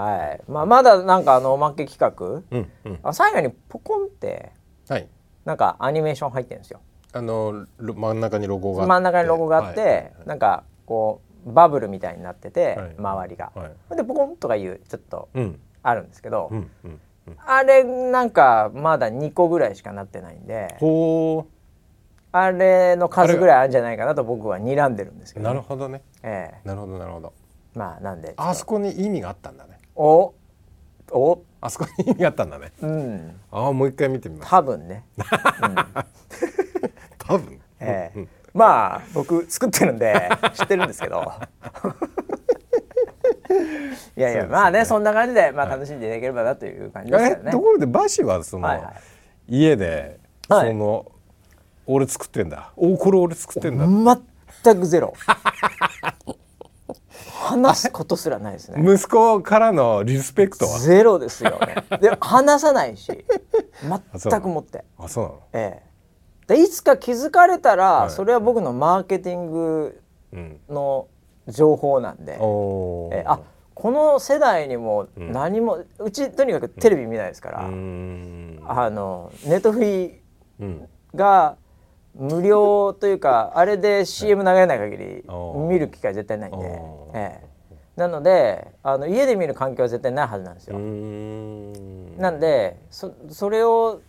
[0.49, 2.99] まあまだなんかあのおまけ企画、うんうん。
[3.03, 4.51] あ最後にポコンって
[4.87, 5.07] はい。
[5.45, 6.81] なんかアニメーション入ってるんですよ。
[7.13, 8.89] あのロ真ん中にロゴがあって。
[8.89, 12.95] 真ん中にロゴがあって、はいはいなんかこうバブルみたいになってて、はい。
[12.97, 13.51] 周りが。
[13.55, 13.95] はい。
[13.95, 15.59] でポコンとかいうちょっとうん。
[15.83, 17.37] あるんですけど、うんうんうん。
[17.45, 21.45] あれなんかまだ2個ぐらいしかなってないんでほ
[22.31, 26.01] あれの数ぐらいあるんじゃないかなと僕は睨んでるんですけうど、なるほどね。
[26.21, 26.67] ええ。
[26.67, 27.33] なるほどなるほど。
[27.75, 28.33] まあなんで。
[28.35, 29.79] あそこに意味があったんだね。
[29.95, 30.33] お
[31.11, 32.71] おあそこに意味があったんだね。
[32.81, 33.39] うん。
[33.51, 34.49] ああもう一回見てみます。
[34.49, 35.03] 多分ね、
[37.17, 37.59] 多分？
[37.79, 38.19] ええ。
[38.19, 41.29] うんまあ僕作ってるんで 知ってるんですけど。
[44.15, 44.49] いやいや、ね。
[44.49, 47.59] まあねそんな感じで、まあ、楽しんでいただければなという感じですえからねと。
[47.59, 48.93] ころでバシはその、はいは
[49.49, 49.57] い。
[49.57, 50.69] 家で、はい。
[50.69, 51.11] その
[51.85, 52.71] 俺作ってんだ。
[52.77, 53.85] おこれ俺作ってんだ、
[54.63, 55.13] 全くゼロ
[57.45, 58.81] 話すことすらないですね。
[58.83, 60.79] 息子からのリスペクトは？
[60.79, 61.75] ゼロですよね。
[62.01, 63.25] で話さないし
[64.21, 64.83] 全くもって。
[64.97, 65.23] あそう。
[65.25, 65.39] なの？
[65.53, 66.55] ええ。
[66.55, 68.09] でいつか気づかれたら、はい。
[68.11, 70.01] それは僕のマーケティング
[70.33, 70.59] うん。
[70.69, 71.07] の
[71.47, 73.15] 情報なんで、おー。
[73.15, 73.23] ええ。
[73.27, 73.39] あ
[73.73, 75.31] この世代にもうん。
[75.31, 78.63] 何も、うちとにかくテレビ見ないですから、うーん。
[78.67, 80.21] あのネットフリ
[80.59, 80.87] うん。
[81.13, 81.57] が
[82.15, 85.23] 無料というかあれで CM 流れない限り
[85.69, 86.65] 見る機会絶対ないんで、
[87.13, 87.55] ええ。
[87.95, 90.77] なのであの家で見る環境は絶対ないはずなんですよ。
[92.21, 94.01] なんでそそれを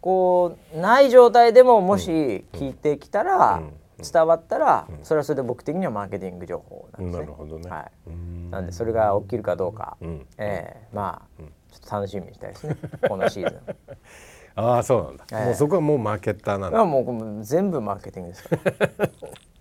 [0.00, 3.72] こうない状態でももし聞いてきたら、うん。
[4.02, 5.04] 伝わったら、うん。
[5.04, 7.20] それはそれで僕的にはマーケティング情報なんですね。
[7.20, 7.70] なるほどね。
[7.70, 8.50] はい、ん。
[8.50, 10.26] なんでそれが起きるかどうか、うん。
[10.36, 10.88] ええ。
[10.92, 11.46] まあ、うん。
[11.46, 12.76] ちょっと楽しみにしたいですね。
[13.08, 13.60] このシーズン。
[14.56, 15.44] ああそうなんだ、ええ。
[15.46, 16.80] もうそこはもうマーケッターなんだ。
[16.80, 18.48] あもう全部マーケティングです。
[18.48, 18.56] か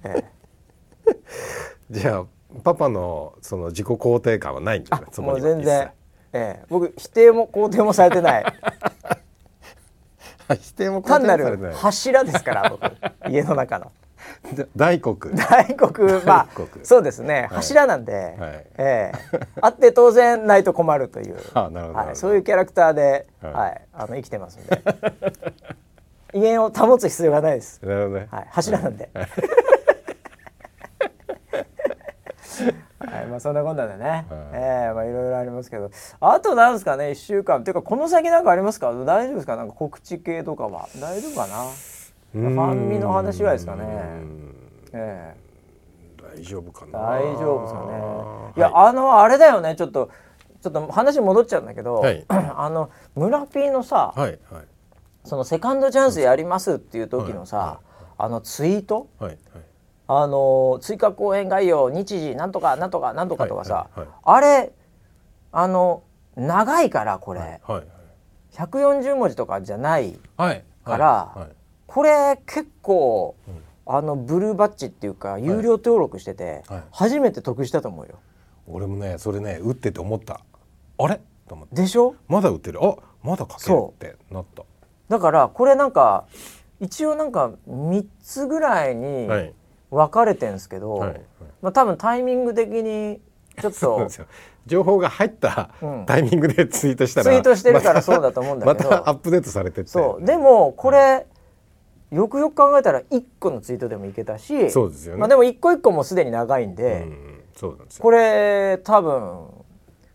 [0.03, 0.15] ら。
[0.15, 0.23] え
[1.09, 1.13] え
[1.91, 2.25] じゃあ
[2.63, 5.05] パパのその自己肯定感はないんじゃない？
[5.11, 5.91] そこもう全然、
[6.33, 6.65] ええ。
[6.69, 8.45] 僕否定も肯定もされてない。
[10.61, 11.73] 否定も肯単なる定されてない。
[11.75, 13.31] 柱ですから僕。
[13.31, 13.91] 家の中の。
[14.76, 15.15] 大黒。
[15.36, 16.47] 大黒 まあ
[16.84, 18.65] そうですね、柱なんで、はい。
[18.78, 19.17] ええ。
[19.61, 21.38] あって当然ないと困るという。
[21.53, 23.71] はい、そういうキャラクターで、ははい。
[23.74, 24.82] いあの生きてますんで。
[26.34, 29.09] 威厳を保つ必要がないです、なるほどね、はい、柱なんで。
[29.13, 29.21] は
[33.21, 34.26] い、まあそんなこんなでね、はい。
[34.53, 34.93] ええ。
[34.93, 37.59] まあいろいろありますけど、あとなんですかね、一週間。
[37.59, 40.89] っていうかこの先なんかありますか、大丈夫ですか、なんか告知系とかは。
[40.99, 41.65] 大丈夫かな？
[42.34, 43.84] ファンミの話はですかね。
[43.84, 44.55] うーん。
[44.93, 45.36] え
[46.36, 46.99] 大丈夫かえな。
[46.99, 48.53] 大丈夫ですかね。
[48.57, 50.09] いや、はあのあれだよね、ちょっと
[50.61, 52.25] ちょっと話戻っちゃうんだけど、はい。
[52.29, 54.65] あの村 P のさ、はいはい。
[55.23, 57.79] そのセカンドチャンスやりますっていう時のさ、はいは
[58.17, 59.09] あのツイート？
[59.19, 59.38] はいはい。
[60.07, 64.71] あの追加公演概要日時なんとかなんとかなんとかとかさ、はいはいあれ
[65.51, 66.03] あの
[66.36, 67.88] 長いからこれ、はいはい
[68.53, 71.05] 140文字とかじゃないはいから
[71.36, 71.55] はい
[71.93, 73.61] これ結構、うん。
[73.85, 76.83] あのブルーバッジっていうか有料登録してて、はい。
[76.91, 78.15] 初めて得したと思うよ。
[78.65, 80.39] 俺もねそれね打ってて思った。
[80.97, 81.19] あれ？
[81.47, 81.75] と思って。
[81.75, 82.15] でしょ？
[82.27, 82.79] まだ打ってる？
[82.81, 84.63] あまだかけるそってなった。
[85.09, 86.25] だからこれなんか
[86.79, 89.53] 一応なんか3つぐらいにはい。
[89.91, 91.21] 分かれてんすけど、はいはい。
[91.61, 93.21] まあ多分タイミング的に
[93.61, 94.07] ちょっと
[94.65, 96.05] 情報が入ったうん。
[96.07, 99.89] タイミングでツイートしたら、ツイートしてるからそうだと思うんだまけど、たアップデートされてって。
[99.91, 100.25] そう。
[100.25, 101.27] でもこれ、
[102.14, 105.20] よくよく考えたら1個のツイートでもいけたしそうですよね。
[105.20, 108.03] まあ、でも一個一個もすでに長いんうで、ん、そうなんですよ。
[108.03, 109.47] これ多分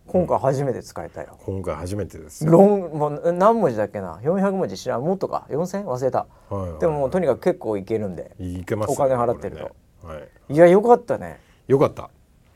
[0.06, 1.36] 今回初めて使えたよ。
[1.44, 5.02] 今回初めてですよ、ロンもう何文字だっけな？400文字知らん？
[5.02, 6.20] もっとか？4000忘れた。
[6.20, 6.80] はいはいはい。
[6.80, 8.32] でももうとにかく結構いけるんで。
[8.38, 9.70] いけますお金払ってると。
[10.00, 10.20] これね。
[10.20, 10.54] はい。
[10.54, 11.40] いやよかったね。
[11.66, 12.08] よかった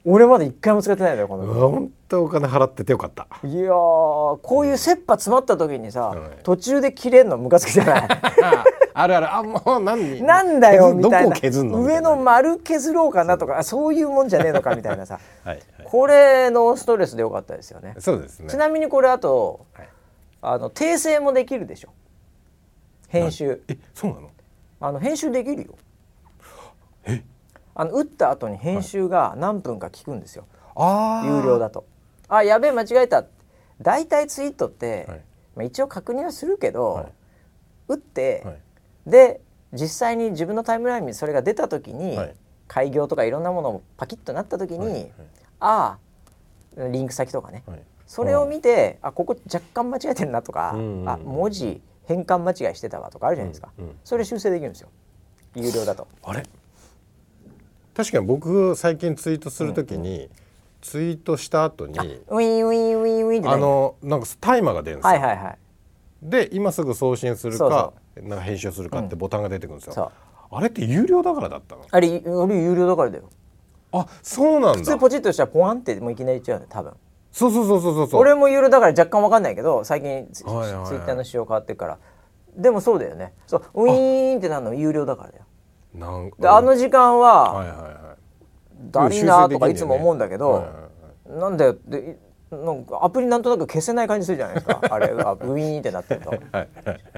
[0.05, 3.29] 俺まだ一回も使ってないのよこの本当お金払っててよかった。
[3.45, 3.73] いやー
[4.43, 6.21] こういう切羽詰まった時にさ、はい。
[6.43, 8.09] 途中で切れんのムカつきじゃない？
[8.95, 9.33] あるある。
[9.35, 10.21] あもう何？
[10.23, 11.37] なんだよみたいな。
[11.41, 15.21] 上の丸削ろうかなとかあそういうもんじゃねえのかみたいなさ。
[15.45, 15.87] はいはい。
[15.87, 17.95] これのストレスでよかったですよね。
[17.99, 18.49] そうですね。
[18.51, 19.89] ちなみにこれあと、はい。
[20.43, 21.91] あの訂正もできるでしょ？
[23.09, 23.63] 編集。
[23.69, 24.31] えそうなの？
[24.81, 25.75] あの編集できるよ
[27.75, 30.47] あの打った後に編集が何分か聞くんですよ、
[30.77, 31.85] あ有料だと。
[32.29, 33.25] あやべえ間違えた。
[33.81, 35.21] 大体ツイートって、はい。
[35.57, 37.07] まあ、一応確認はするけど、はい。
[37.89, 38.61] 打って、はい。
[39.07, 39.41] で
[39.73, 42.35] 実際に自分のタイムラインにそれが出た時に、はい。
[42.69, 44.93] 開業とかいろんなものをパキッとなった時に、はい。
[44.93, 45.13] はい。
[45.61, 45.99] あ
[46.79, 47.83] あリンク先とかね、はい。
[48.07, 51.01] それを見て、あここ若干間違えてるなとか、うんうん。
[51.03, 51.09] うん。
[51.09, 53.85] あ文字変換間違いしてたわとかあるじゃないですか、うん。
[53.87, 53.99] うん。
[54.05, 54.89] それ修正できるんですよ。
[55.55, 56.07] 有料だと。
[56.23, 56.45] あれ？
[57.95, 60.31] 確かに僕最近ツイートするときに、
[60.81, 65.59] ツイートした後にウィンウィンウィンウィンあのなんかタイマーが出るんですよ、はいはいはい。
[66.23, 70.11] で今すぐ送信するかなんか編集するかってボタンが出てくるんですよ、
[70.51, 71.87] あれって有料だからだったの？
[71.91, 73.25] あれあれ有料だからだよ。
[73.93, 74.79] あそうなんだ。
[74.79, 76.95] 普通ポチッとしたらポワンってもういきなりいっちゃうね多分。
[77.31, 78.21] そうそうそうそうそうそう。
[78.21, 81.99] 俺も有料だから若干わかんないけど最近ツ,、イッターの仕様変わってるから。
[82.57, 83.33] でもそうだよね。
[83.47, 85.42] そうウィーンってなるの有料だからだよ
[85.95, 86.37] なんか。
[86.41, 87.93] であの時間は、はいはいはい。
[88.91, 91.41] だりーなとかいつも思うんだけど、はいはいはい。
[91.41, 91.73] なんだよ。
[91.73, 92.19] って
[92.51, 94.81] なんかアプリなんとなく消せない感じするじゃないですか。
[94.91, 96.33] あれがウィーンってなってると。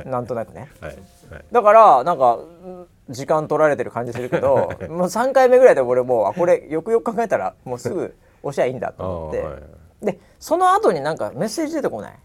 [0.08, 0.70] なんとなくね。
[0.80, 0.96] はい
[1.32, 1.44] はい。
[1.50, 4.56] だからなんかうん時間取られてる感じするけど
[4.88, 10.06] もう3回目ぐらいで俺もうあこれよくよく考えたらもうすぐ押しゃいいんだと思って、はいはい。
[10.06, 12.18] でその後になんかメッセージ出てこない？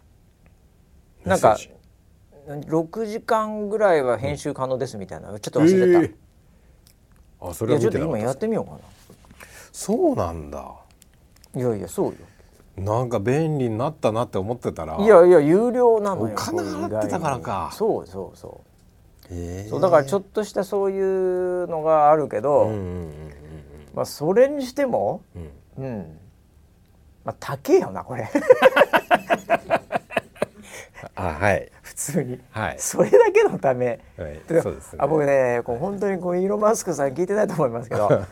[1.26, 6.14] なんかメッセージ？6時間ぐらいは編集可能ですみたいな、ちょっと忘れてた、えー
[7.42, 8.80] あそいれはやちょっと今や見てなかったってみようか
[9.72, 10.58] そうなんだ。
[11.54, 12.14] ないやいやそうよ。
[12.78, 14.98] なんか便利になったなって思ってたら。
[14.98, 17.70] いやいや有料なのよお金払ってたからか。
[17.74, 18.62] そうそうそ
[19.32, 22.80] うへーそうだからちょっとしたそういうのがあるけど、うんうんう
[23.10, 23.12] ん
[23.94, 25.50] まあそれにしてもうん。
[25.78, 25.86] うん。
[25.86, 26.20] うん
[27.26, 28.30] まあ高えよなこれ。
[31.16, 31.70] あはい。
[31.79, 32.40] 普通に。
[32.52, 32.76] はい。
[32.80, 34.00] それだけのため。
[34.18, 34.42] はい。
[34.62, 35.00] そうですね。
[35.00, 38.08] あ僕ねこう本当にこうイーロン・マスクさん聞いてないと思いますけど。
[38.08, 38.26] はい。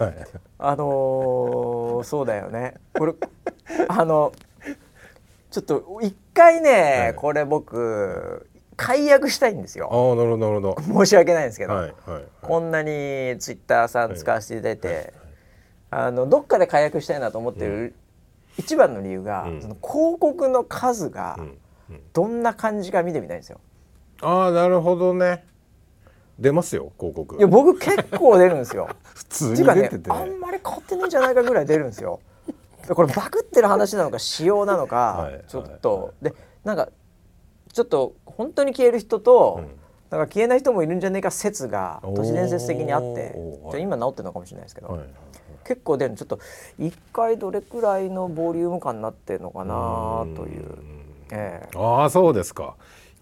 [0.59, 2.75] あのーそうだよね。
[2.93, 3.13] これ
[3.89, 4.31] あの
[5.51, 7.15] ちょっと一回ね、はい。
[7.15, 9.89] これ僕解約したいんですあよ。
[9.91, 12.23] あなるほどなるほ申し訳ないんですけど、どはいはい。
[12.41, 12.89] こんなに
[13.39, 15.13] ツイッターさん使わせていただいて、
[15.89, 17.95] あのどっかで解約したいなと思ってる
[18.57, 19.61] 一番の理由が、うん。
[19.61, 21.57] その広告の数がうんうん
[22.13, 23.59] どんな感じか見てみたいんですよ。
[24.21, 25.45] ああなるほどね。
[26.39, 27.37] 出ますよ広告。
[27.37, 28.89] いや僕結構出るんですよ。
[29.15, 30.11] 普通っていうかねに出てて。
[30.11, 32.19] あんまり変わってないんじゃないかぐらい出るんですよ。
[32.89, 36.33] これバグってる話なのか仕様なのか、はいちょっと、で
[36.63, 36.89] なんか
[37.73, 39.79] ちょっと本当に消える人と、うん。
[40.09, 45.07] なんか消えない人もいるんじゃねえか説が都市伝説的にあっておーちょっと今治ってるのかもしれないですけど、はいはい
[45.67, 46.39] 結構出るのちょっと
[46.79, 50.96] 一回どれくらいのボリューム感になってるのかなという。
[51.31, 51.77] ええ。
[51.77, 52.75] ああそうですか。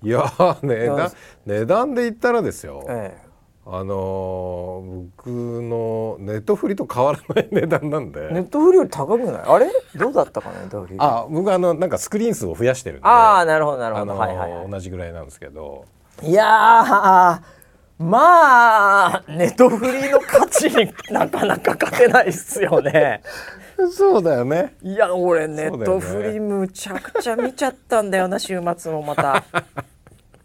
[0.04, 1.12] いやー値段
[1.46, 3.18] 値段で言ったらですよ、え
[3.66, 9.42] あのー僕のネットフリと変わらない値段なんで、え、ネットフリより高くない？
[9.44, 9.72] あれ？
[9.96, 10.96] どうだったかなネットフリ。
[11.00, 13.08] あ僕あのなんかスクリーン数を増やしてるんで。
[13.08, 14.70] あーなるほどなるほど、あのーはいはいはい。
[14.70, 15.86] 同じぐらいなんですけど。
[16.22, 17.42] いやー
[17.98, 23.24] まあネットフリの価値になかなか勝てないっすよね。
[23.92, 24.76] そうだよね。
[24.82, 29.44] いや俺ネットフリむちゃくちゃ見ちゃったんだよな週末もまた。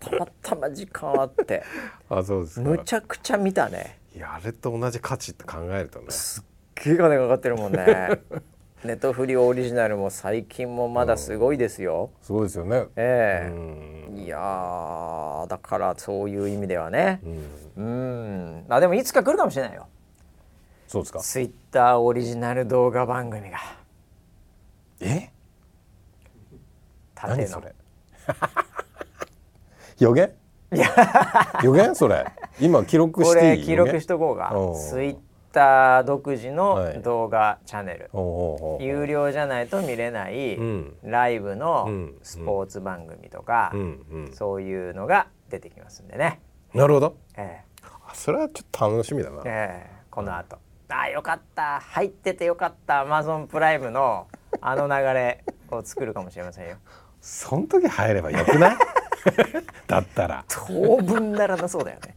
[0.01, 1.63] たまたま時間あって。
[2.09, 2.69] あそうですか。
[2.69, 3.99] むちゃくちゃ見たね。
[4.15, 6.07] いやあれと同じ価値って考えるとね。
[6.11, 8.21] すっげえ金かかってるもんね。
[8.83, 12.11] ネットフリオリジナルも最近もまだすごいですよ。
[12.23, 12.87] すごいですよね。
[12.97, 14.19] えうん。
[14.21, 17.21] えいやーだからそういう意味ではね。
[17.77, 17.85] うん。
[17.85, 17.89] う
[18.63, 18.65] ん。
[18.69, 19.87] まあでもいつか来るかもしれないよ
[20.91, 21.21] そうですか？
[21.21, 23.59] ツイッターオリジナル動画番組が。
[24.99, 25.31] え？
[27.15, 27.37] 縦の。
[27.37, 27.73] 何それ？
[30.01, 30.33] 予言？
[30.75, 30.89] いや。
[31.63, 31.95] 予言？
[31.95, 32.27] それ。
[32.61, 33.61] 今記録こしていい？
[33.61, 34.51] れ記録しとこうか。
[34.53, 34.77] おう。
[34.77, 35.17] ツイッ
[35.53, 36.97] ター独自はい。
[36.97, 40.95] の動画チャンネル、ほう有料じゃないと見れないうん。
[41.05, 42.15] ライブうのん。
[42.25, 43.81] スポーツ番組とか、うん
[44.11, 44.33] うん。
[44.33, 46.41] そういうのが出てきますんでね、
[46.75, 47.17] なるほど。
[47.37, 49.37] えあそれはちょっと楽しみだな。
[49.37, 49.91] ーえ。
[49.97, 50.59] ーこの後、
[50.93, 51.81] あよかった。
[51.81, 53.01] 入っててよかった。
[53.01, 54.27] アマゾンプライムの
[54.61, 56.77] あの流れを作るかもしれませんよ。
[57.21, 58.77] そん時入ればよくない？
[59.87, 60.45] だったら。
[60.49, 62.17] 当分ならなそうだよね。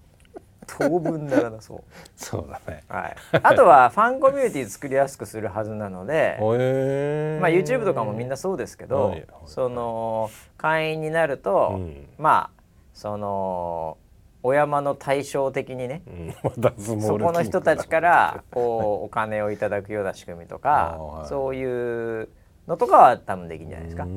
[0.66, 1.84] 当分ならなそう。
[2.16, 2.84] そうだね。
[2.88, 9.14] はい、あとはファンコミュニティ作りやすくするはずなので、まあ、YouTube とかもみんなそうですけど、
[9.46, 12.08] その会員になると、うん。
[12.18, 12.62] まあ
[12.94, 13.98] その
[14.44, 16.34] お山の対照的にねうん
[16.78, 21.28] そこの人たちからこうお金をいただくような仕組みとか、 はい。
[21.30, 22.30] そういう
[22.68, 24.06] のとかは多分できるんじゃないですか。
[24.06, 24.10] な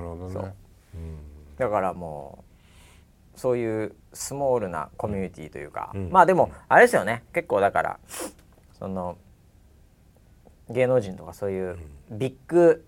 [0.00, 0.54] るほどね。
[1.58, 2.44] だからも
[3.36, 6.10] うそういうスモールなコミュニティというか、うん。
[6.10, 7.24] まあでもあれですよね。
[7.32, 7.98] 結構だから
[8.78, 9.18] その
[10.70, 11.78] 芸能人とかそういう
[12.10, 12.86] ビッグ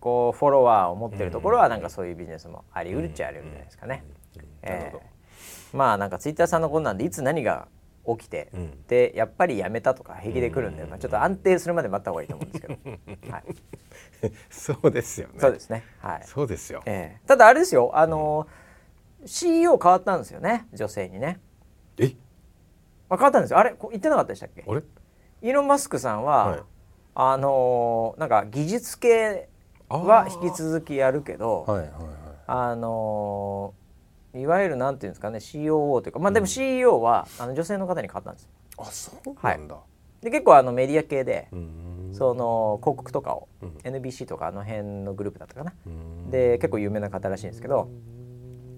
[0.00, 3.88] こうフォロワーを持ってるところはなんかそういうビジネスもありうるっちゃありうるんじゃないですかね。
[3.88, 4.21] なるほど
[4.62, 5.76] えー。
[5.76, 7.68] まあなんかツイッターさんのことなんでいつ何が
[8.06, 8.86] 起きて、うん。
[8.86, 12.74] でやっぱりやめたとか平気で来るんで、まあ、ちょっと安定するまで待った方がいいと思うんですけど、
[13.32, 13.44] はい、
[14.50, 15.34] そうですよね。
[15.38, 15.84] そうですね。
[16.00, 16.22] はい。
[16.24, 16.82] そうですよ。
[16.86, 17.26] ええ。
[17.26, 18.46] ただあれですよあの、
[19.24, 21.40] CEO 変わったんですよね女性にね。
[21.98, 22.14] え？
[23.08, 23.58] あ変わったんですよ。
[23.58, 23.70] あれ？
[23.70, 24.64] こ言ってなかったでしたっけ？
[24.66, 24.82] あれ？
[25.42, 26.60] イーロン・マスクさんは、はい。
[27.14, 29.48] あのなんか技術系
[29.88, 31.82] は引き続きやるけどあ、はい。
[31.82, 31.90] はい。
[32.68, 32.76] はい。
[32.76, 33.74] の
[34.34, 39.76] いわゆるなんていうんですかね COO というかまあでも CEO は、あの女性の方に変わったんですあそうなんだ。
[40.22, 41.48] で結構あのメディア系で、
[42.12, 43.68] その広告とかを、うん。
[43.82, 45.72] NBC とかあの辺のグループだったかな、
[46.30, 47.90] で結構有名な方らしいんですけど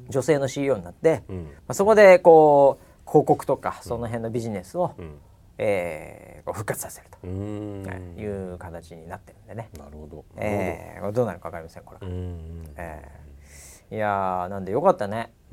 [0.09, 1.45] 女性の CEO になって、うん。
[1.45, 5.19] まあ、そこでこう広告とかその辺のビジネスを、うん。
[5.59, 7.27] えー復活させると。
[7.27, 8.53] い。
[8.55, 10.25] う形になってるんでね、なるほど。
[10.37, 11.99] えーどうなるか分かりませんこれ、
[12.77, 13.97] えー。
[13.97, 15.33] いやーなんでよかったね。
[15.41, 15.44] うん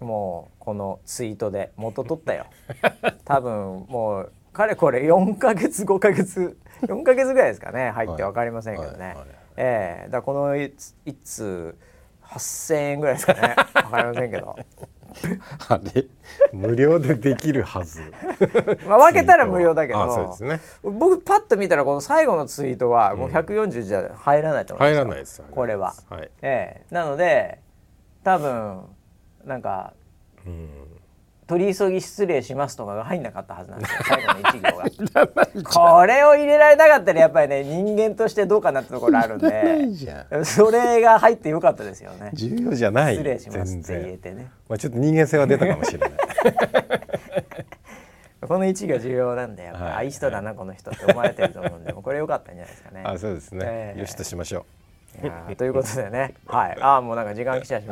[0.00, 2.46] もうこのツイートで元取ったよ。
[3.24, 7.90] 多分もうかれこれ4ヶ月5ヶ月4ヶ月ぐらいですかね。
[7.90, 9.06] 入って分かりませんけどね、はい。
[9.06, 9.16] はい。
[9.16, 9.26] はい
[9.56, 10.10] ええ。
[10.10, 11.76] だからこの1通
[12.22, 13.54] 8,000円ぐらいですかね。
[13.74, 14.56] 分かりませんけど。
[15.68, 16.06] あれ？
[16.52, 18.00] 無料でできるはず。
[18.86, 20.02] まあ分けたら無料だけど。
[20.02, 23.14] あそうですね僕パッと見たらこの最後のツイートは。
[23.14, 27.60] もう140じゃ入らないと思いますよ入らないですよこれは、はいええなので
[28.24, 28.82] 多分
[29.44, 29.92] なんか
[30.46, 30.68] うん
[31.46, 33.98] 取り急ぎ失礼しますとかが入んなかったはずなんですよ。
[34.04, 34.84] 最後の一行が。
[36.00, 39.88] これを入れられなかったらやっぱりね人間としてどうかなってところあるんで
[40.44, 42.30] それが入ってよかったですよね。
[42.32, 43.14] 重要じゃない。
[43.16, 44.50] 失礼しますって言えてね。
[44.68, 46.10] まあちょっと人間性は出たかもしれない。
[48.48, 49.92] この一行重要なんでやっぱ、はい。
[49.94, 53.02] あいい人だなこの人って思われてると思うんでこれ良かったんじゃないですかね。
[53.04, 54.00] あそうですね、ええ。
[54.00, 54.83] よしとしましょいやー
[55.56, 57.82] ということでね、 はい、あーもうなんか時間来ちゃい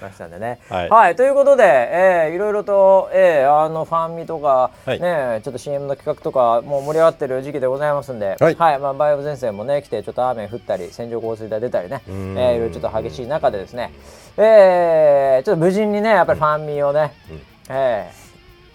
[0.00, 0.58] ましたんでね。
[0.68, 1.16] はい。
[1.16, 5.00] ということで、えーいろいろと、えーあのファンミとか、はい。
[5.00, 8.56] ね、ちょっと CM の企画とかもう盛り上がってる時期でございますんで、はい。
[8.56, 13.92] まあ梅雨前線もね来てちょっと雨降ったり線状降水帯出たりね、えうーいろいろちょっと激しい中でですね、
[14.36, 17.40] えーちょっと無事にねやっぱりファンミをね、うん。
[17.70, 18.10] え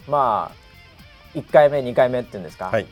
[0.08, 0.56] ーまあ
[1.38, 2.86] 1回目2回目っていうんですか、うはい。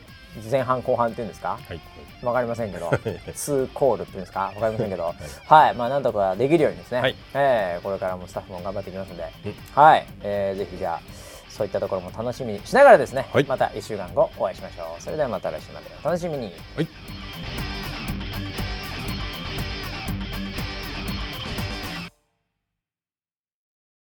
[0.50, 1.58] 前半後半っていうんですか？
[1.68, 1.80] はい
[2.24, 2.90] わかりませんけど、
[3.34, 5.14] ツーコールっていうんですか、わかりませんけど、
[5.46, 7.16] はい、まあなんとかできるようにですね、はい。
[7.34, 9.54] えーこれからもスタッフも頑張っていきますので、うん。
[9.74, 11.00] はい、えーぜひじゃあ
[11.48, 13.44] そういったところも楽しみにしながらですね、はい。
[13.44, 15.02] また1週間後お会いしましょう。
[15.02, 16.52] それではまた来週までお楽しみに。
[16.76, 17.23] はい